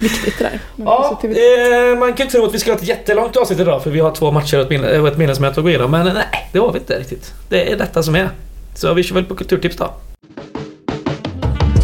[0.00, 0.60] Viktigt det där.
[0.76, 3.90] Ja, eh, man kan ju tro att vi ska ha ett jättelångt avsnitt idag för
[3.90, 5.90] vi har två matcher och ett och ett medlemsmöte att gå igenom.
[5.90, 7.32] Men nej, det har vi inte riktigt.
[7.48, 8.28] Det är detta som är.
[8.74, 9.94] Så vi kör väl på kulturtips då.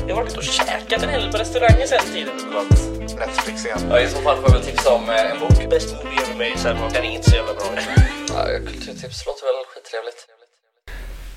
[0.08, 2.34] Jag har varit och käkat en hel del på restauranger sen tiden.
[3.18, 3.78] Netflix igen.
[3.90, 5.70] Ja, I så fall får jag väl tipsa om eh, en bok.
[5.70, 6.76] Bäst movie ever made sen.
[6.92, 7.64] Den är inte så jävla bra.
[8.28, 10.35] Ja, kulturtips låter väl skittrevligt.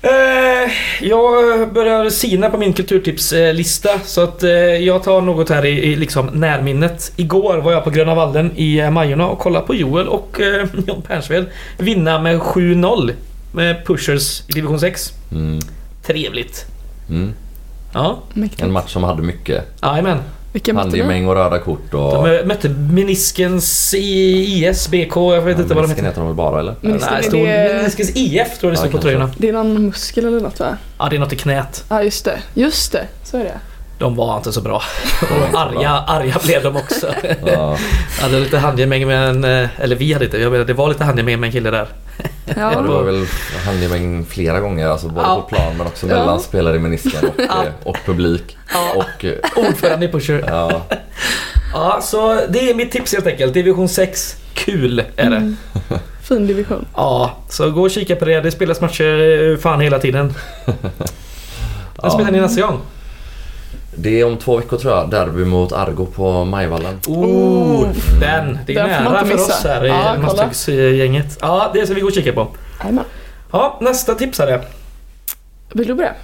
[0.02, 1.32] Eh, jag
[1.72, 6.26] börjar sina på min kulturtipslista så att eh, jag tar något här i, i liksom
[6.26, 7.12] närminnet.
[7.16, 10.66] Igår var jag på Gröna Vallen i eh, Majorna och kollade på Joel och eh,
[10.86, 11.46] John Persved
[11.78, 13.12] vinna med 7-0
[13.52, 15.12] med Pushers i division 6.
[15.32, 15.58] Mm.
[16.06, 16.66] Trevligt.
[17.08, 17.32] Mm.
[17.94, 18.62] Ja, Mäktigt.
[18.62, 19.64] En match som hade mycket.
[19.82, 20.18] jajamän.
[20.52, 20.74] Vilka?
[20.74, 22.24] Handgemäng och röda kort och...
[22.28, 26.02] De mötte Meniskens i- IS, BK, jag vet inte vad de heter.
[26.02, 26.74] heter de väl bara eller?
[26.80, 29.00] Men- Menisken, Nej, det stod det- Meniskens IF tror jag det Ja, stod på kanske.
[29.02, 29.30] tröjorna.
[29.36, 30.76] Det är någon muskel eller något va?
[30.98, 31.84] Ja, det är något i knät.
[31.88, 33.04] Ja just det, just det.
[33.24, 33.58] Så är det.
[33.98, 34.76] De var inte så bra.
[35.22, 37.06] Och arga, arga blev de också.
[37.46, 37.76] Ja,
[38.20, 39.44] hade lite handgemäng med en...
[39.44, 41.86] eh, Eller vi hade inte, jag menar det var lite handgemäng med en kille där.
[42.46, 43.26] Ja, det var Ja, väl
[43.66, 44.88] handgemäng flera gånger.
[44.88, 45.34] Alltså både Ja.
[45.40, 46.14] på plan men också Ja.
[46.18, 47.64] mellan spelare i menisken och, Ja.
[47.64, 48.56] eh, och publik.
[48.96, 49.24] Och...
[49.24, 50.44] eh, Ordförande i Pusher.
[50.46, 50.82] Ja,
[51.74, 53.54] Ja, så det är mitt tips helt enkelt.
[53.54, 54.36] Division 6.
[54.54, 55.36] Kul är det.
[55.36, 55.56] Mm.
[56.22, 56.86] fin division.
[56.96, 58.40] Ja, så gå och kika på det.
[58.40, 60.34] Det spelas matcher eh, fan hela tiden.
[62.02, 62.80] När spelar ni nästa gång?
[63.94, 65.10] Det är om två veckor tror jag.
[65.10, 67.00] Derby mot Argo på Majvallen.
[67.06, 67.88] Oh,
[68.20, 68.58] den!
[68.66, 69.52] Det är Den nära för missa.
[69.52, 70.46] oss här i Ja, kolla.
[70.46, 71.38] Masthugsgänget.
[71.40, 72.48] Ja, det ska vi gå och kika på.
[72.80, 73.04] Jajamän.
[73.52, 74.60] Ja, nästa tipsare.
[75.72, 76.14] Vill du börja?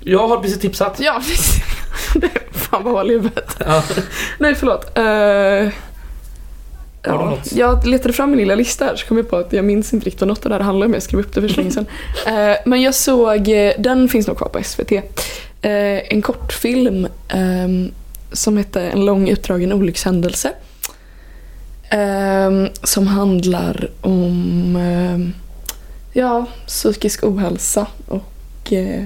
[0.00, 1.00] Jag har precis tipsat.
[1.00, 1.22] Ja.
[2.14, 3.56] Det fan vad hål i huvudet.
[3.66, 3.82] Ja.
[4.38, 4.98] Nej, förlåt.
[4.98, 5.72] Uh,
[7.02, 9.92] ja, jag letade fram min lilla lista här så kom jag på att jag minns
[9.92, 10.92] inte riktigt vad något av det här handlar om.
[10.94, 11.86] Jag skrev upp det för så länge sedan.
[12.26, 14.92] Eh, men jag såg, eh, den finns nog kvar på SVT,
[15.62, 17.92] eh, en kortfilm eh,
[18.32, 20.52] som heter En lång utdragen olyckshändelse.
[21.90, 22.50] Eh,
[22.82, 25.44] som handlar om eh,
[26.20, 29.04] ja, psykisk ohälsa och eh,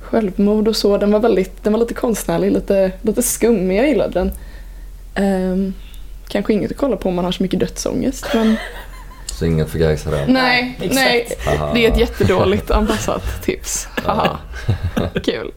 [0.00, 0.98] självmord och så.
[0.98, 4.32] Den var, väldigt, den var lite konstnärlig, lite, lite skum, men jag gillade den.
[5.14, 5.74] Ehm,
[6.28, 8.56] kanske inget att kolla på om man har så mycket dödsångest, men
[9.38, 10.24] Så inget för Gaisare.
[10.28, 10.96] nej, exakt.
[10.96, 13.88] nej, det är ett jättedåligt anpassat tips.
[14.04, 14.38] Haha.
[15.24, 15.52] Kul.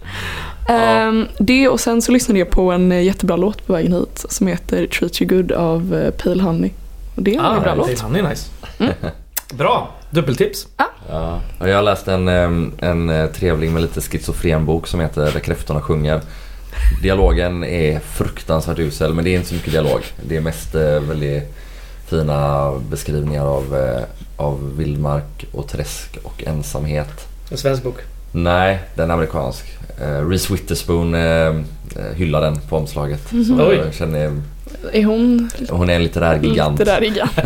[0.69, 4.25] Ehm, det och sen så lyssnade jag på en eh, jättebra låt på vägen hit
[4.29, 6.71] som heter Treat You Good av eh, Pale Honey.
[7.15, 7.99] Och det är en Ah, bra låt.
[7.99, 8.49] Han är nice.
[8.79, 8.93] Mm.
[9.53, 9.91] Bra.
[10.09, 10.67] Dubbeltips.
[11.09, 14.99] Ja, och jag har läst en, em, en eh, trevlig med lite schizofren bok som
[14.99, 16.21] heter Där kräftorna sjunger.
[17.01, 20.01] Dialogen är fruktansvärt usel men det är inte så mycket dialog.
[20.29, 21.56] Det är mest väldigt
[22.09, 24.03] fina beskrivningar av, eh,
[24.37, 27.27] av vildmark och träsk och ensamhet.
[27.51, 27.95] En svensk bok.
[28.31, 29.65] Nej, den är amerikansk.
[30.01, 31.53] Uh, Reese Witherspoon eh,
[32.15, 33.21] hyllar den på omslaget.
[33.29, 33.75] Så Oj.
[33.85, 34.41] jag känner,
[34.93, 36.79] Är hon hon är en litterär gigant.
[36.79, 37.31] lite där gigant?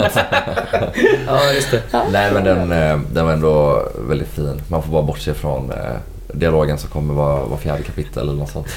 [1.28, 1.82] Ja, just det.
[2.12, 2.70] Nej men den,
[3.14, 4.62] den var ändå väldigt fin.
[4.68, 5.72] Man får bara bortse från
[6.34, 8.68] dialogen som kommer vara var fjärde kapitel eller något sånt.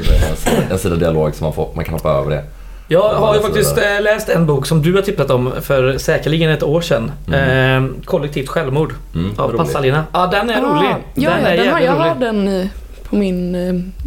[0.70, 2.44] En sida dialog som man, får, man kan hoppa över det.
[2.92, 5.52] Jag har ju Ja, faktiskt så- eh, läst en bok som du har tipsat om
[5.60, 7.12] för säkerligen ett år sedan.
[7.32, 9.56] Eh, Kollektivt självmord Mm, av.
[9.56, 10.04] Passalina.
[10.12, 10.88] Ja, den är rolig.
[10.88, 12.20] Ah, ja, den den, är den har, jag har rolig.
[12.20, 12.70] den i,
[13.04, 13.54] på min...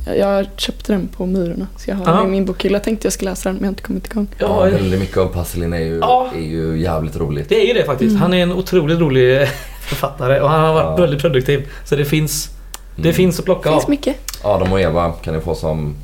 [0.07, 1.67] eh, Jag köpte den på Myrorna.
[1.77, 2.11] Så jag har Ja.
[2.11, 2.75] den i min bokhylla.
[2.75, 4.27] Jag tänkte jag ska läsa den men jag har inte kommit igång.
[4.37, 6.29] Ja, Ja, väldigt mycket av Passelin är ju, Ja.
[6.35, 7.49] är ju jävligt roligt.
[7.49, 8.09] det är ju det faktiskt.
[8.09, 8.21] Mm.
[8.21, 9.47] Han är en otroligt rolig
[9.81, 11.01] författare och han har varit Ja.
[11.01, 11.67] väldigt produktiv.
[11.85, 12.49] Så det finns,
[12.95, 13.13] det Mm.
[13.13, 13.89] finns att plocka finns av.
[13.89, 14.15] mycket.
[14.43, 15.95] Adam och Eva kan ni få som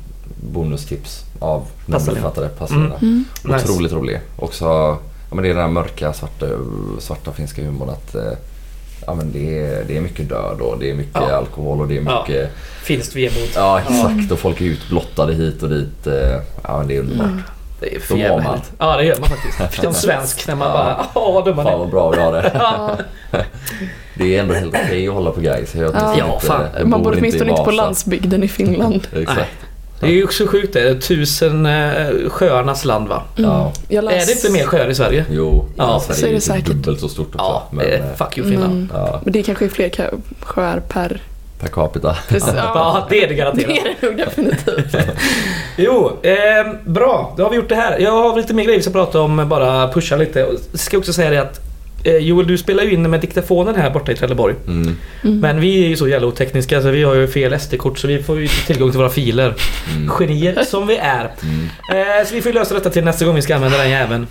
[0.52, 2.48] bonustips av författare.
[2.48, 2.94] Passelina.
[3.02, 3.24] Mm.
[3.44, 3.64] Nice.
[3.64, 4.20] Otroligt rolig.
[4.36, 4.98] Också, ja,
[5.34, 6.46] men det är den här mörka svarta,
[6.98, 8.22] svarta finska humorn att eh,
[9.06, 11.32] ja, men det, är, det är mycket död och det är mycket Ja.
[11.36, 12.24] alkohol och det är Ja.
[12.26, 12.50] mycket...
[12.82, 13.48] Finskt vemod.
[13.54, 14.32] Ja, exakt.
[14.32, 16.06] Och folk är utblottade hit och dit.
[16.06, 17.26] eh, Ja men det är underbart.
[17.26, 17.42] Mm.
[17.80, 18.44] Det är för jävla man.
[18.46, 18.72] härligt.
[18.78, 19.80] Ja, det gör man faktiskt.
[19.82, 20.74] Som svensk när man Ja.
[20.74, 21.78] bara Åh, vad dumma ni Fan är.
[21.78, 22.50] vad bra vi har det.
[22.54, 22.96] Ja,
[24.14, 25.74] Det är ändå helt okej att hålla på guys.
[25.74, 26.66] Jag Ja, inte- fan.
[26.90, 29.06] man bor åtminstone inte på landsbygden i Finland.
[29.16, 29.50] Exakt.
[30.00, 31.00] Det är ju också sjukt det.
[31.00, 33.22] Tusen eh, sjöarnas land va?
[33.38, 33.50] Mm.
[33.50, 33.72] Ja.
[33.88, 35.24] Läs- Är det inte mer sjöar i Sverige?
[35.30, 36.66] Jo, Ja, Sverige så är det ju säkert.
[36.66, 37.38] dubbelt så stort också.
[37.38, 38.74] Ja, men, eh, fuck you Finland.
[38.74, 39.90] Men, ja, men det kanske är fler
[40.40, 41.20] sjöar per...
[41.60, 42.16] per capita.
[42.28, 43.68] Precis, Ja, det är det garanterat.
[43.68, 44.96] Det är det nog definitivt.
[45.76, 46.34] Jo, eh,
[46.84, 47.34] bra.
[47.36, 47.98] Då har vi gjort det här.
[47.98, 50.38] Jag har lite mer grejer vi ska prata om, bara pusha lite.
[50.40, 50.48] Jag
[50.80, 51.60] ska också säga det att
[52.04, 54.54] Joel, du spelar ju in med diktafonen här borta i Trelleborg.
[54.66, 54.96] Mm.
[55.24, 55.40] Mm.
[55.40, 58.22] Men vi är ju så jävla otekniska så vi har ju fel SD-kort så vi
[58.22, 59.54] får ju inte tillgång till våra filer.
[59.96, 60.10] Mm.
[60.18, 61.30] Genier som vi är.
[61.42, 61.68] Mm.
[62.20, 64.26] Eh, så vi får ju lösa detta till nästa gång vi ska använda den jäveln.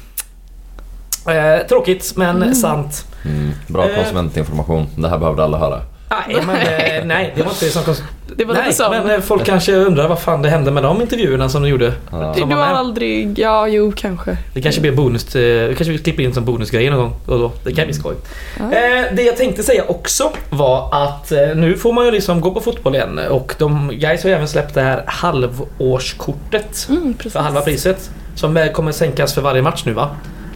[1.27, 2.55] Eh, tråkigt men Mm.
[2.55, 3.05] sant.
[3.25, 3.51] Mm.
[3.67, 3.95] Bra Eh.
[3.95, 4.87] konsumentinformation.
[4.97, 5.81] Det här behövde alla höra.
[6.09, 7.95] Nej, men, eh, nej, det var inte det som kom...
[8.35, 8.89] Det var Nej, så.
[8.89, 11.93] men eh, folk kanske undrar vad fan det hände med de intervjuerna som de gjorde.
[12.11, 12.31] Ja.
[12.35, 13.39] Du, som du var har aldrig...
[13.39, 14.37] Ja, jo, kanske.
[14.53, 17.39] Det kanske blir bonus, eh, det kanske vi klipper in som bonusgrej någon gång och
[17.39, 17.51] då.
[17.63, 18.15] Det kan bli skoj.
[18.59, 18.63] Ja.
[18.63, 22.51] Eh, det jag tänkte säga också var att eh, nu får man ju liksom gå
[22.51, 27.39] på fotboll igen och de guys har ju även släppt det här halvårskortet Mm, för
[27.39, 28.09] halva priset.
[28.35, 30.09] Som kommer sänkas för varje match nu va?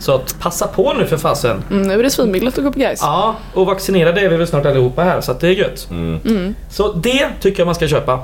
[0.03, 1.63] Så att passa på nu för fasen.
[1.71, 2.99] Mm, nu är det svinbilligt att gå på guys.
[3.01, 5.87] Ja, och vaccinerade är vi väl snart allihopa här så att det är gött.
[5.91, 6.19] Mm.
[6.25, 6.55] Mm.
[6.69, 8.19] Så det tycker jag man ska köpa.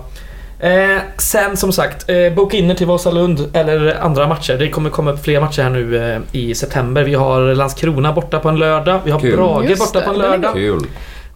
[0.59, 4.53] Eh, sen som sagt, eh, boka in er till Vasalund eller andra matcher.
[4.53, 7.03] Det kommer komma upp fler matcher här nu eh, i september.
[7.03, 8.99] Vi har Landskrona borta på en lördag.
[9.05, 9.35] Vi har Kul.
[9.35, 10.53] Brage Just borta det, på en lördag.
[10.53, 10.87] Kul.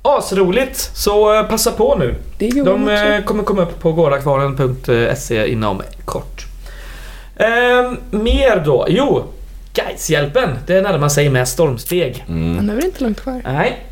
[0.01, 0.91] Asroligt!
[0.93, 2.15] Så eh, passa på nu.
[2.65, 6.45] De eh, kommer komma upp på gårdakvarnen.se inom kort.
[7.35, 8.85] Eh, mer då?
[8.89, 9.23] Jo,
[9.73, 10.49] Gaishjälpen.
[10.67, 12.25] Det närmar sig med stormsteg.
[12.27, 12.55] Mm.
[12.55, 13.41] Men nu är det inte långt kvar.
[13.43, 13.83] Nej.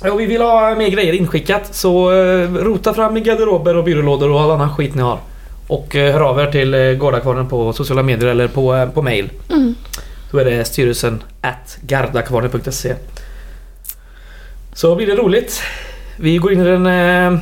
[0.00, 4.30] Och vi vill ha mer grejer inskickat så eh, rota fram i garderober och byrålådor
[4.30, 5.18] och all annan skit ni har.
[5.66, 9.30] Och eh, hör av er till eh, Gårdakvarnen på sociala medier eller på, på mail.
[9.50, 9.74] Mm.
[10.30, 12.94] Då är det styrelsen at gardakvarnen.se
[14.74, 15.62] Så blir det roligt.
[16.16, 17.40] Vi går in i den, eh,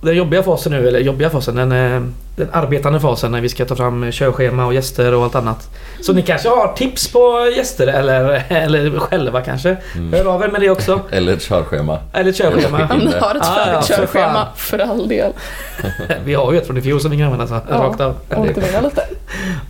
[0.00, 2.02] den jobbiga fasen nu, eller jobbiga fasen, den, eh,
[2.36, 5.68] den arbetande fasen när vi ska ta fram körschema och gäster och allt annat.
[6.02, 9.76] Så ni kanske har tips på gäster eller, eller själva kanske?
[9.96, 10.12] Mm.
[10.12, 11.00] Hör av er med det också.
[11.10, 11.98] Eller ett körschema.
[12.12, 12.88] Eller ett körschema.
[12.92, 14.46] Om ni har ett Ah, färdigt ja, för körschema, fan.
[14.56, 15.32] för all del.
[16.24, 17.76] Vi har ju ett från i fjol som vi kan använda så, Ja.
[17.76, 18.14] rakt av.
[18.36, 19.02] Återvinna lite.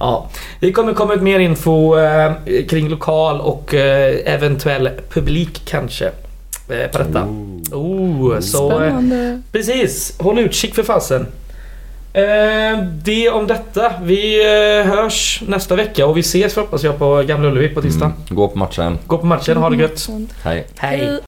[0.01, 0.29] Ja.
[0.61, 2.33] Det kommer komma ut mer info eh,
[2.71, 6.11] kring lokal och eh, eventuell publik kanske.
[6.71, 7.25] Eh, på detta.
[7.73, 9.43] Oh, så, eh, Spännande.
[9.53, 11.27] precis, håll utkik för fasen.
[12.13, 13.93] Eh, det om detta.
[14.03, 18.05] Vi eh, hörs nästa vecka och vi ses hoppas jag på Gamla Ullevi på tisdag.
[18.05, 18.17] Mm.
[18.29, 18.99] Gå på matchen.
[19.07, 20.09] Gå på matchen, ha det gött.
[20.09, 20.29] Mm.
[20.43, 20.67] Hej.
[20.77, 21.21] Hej!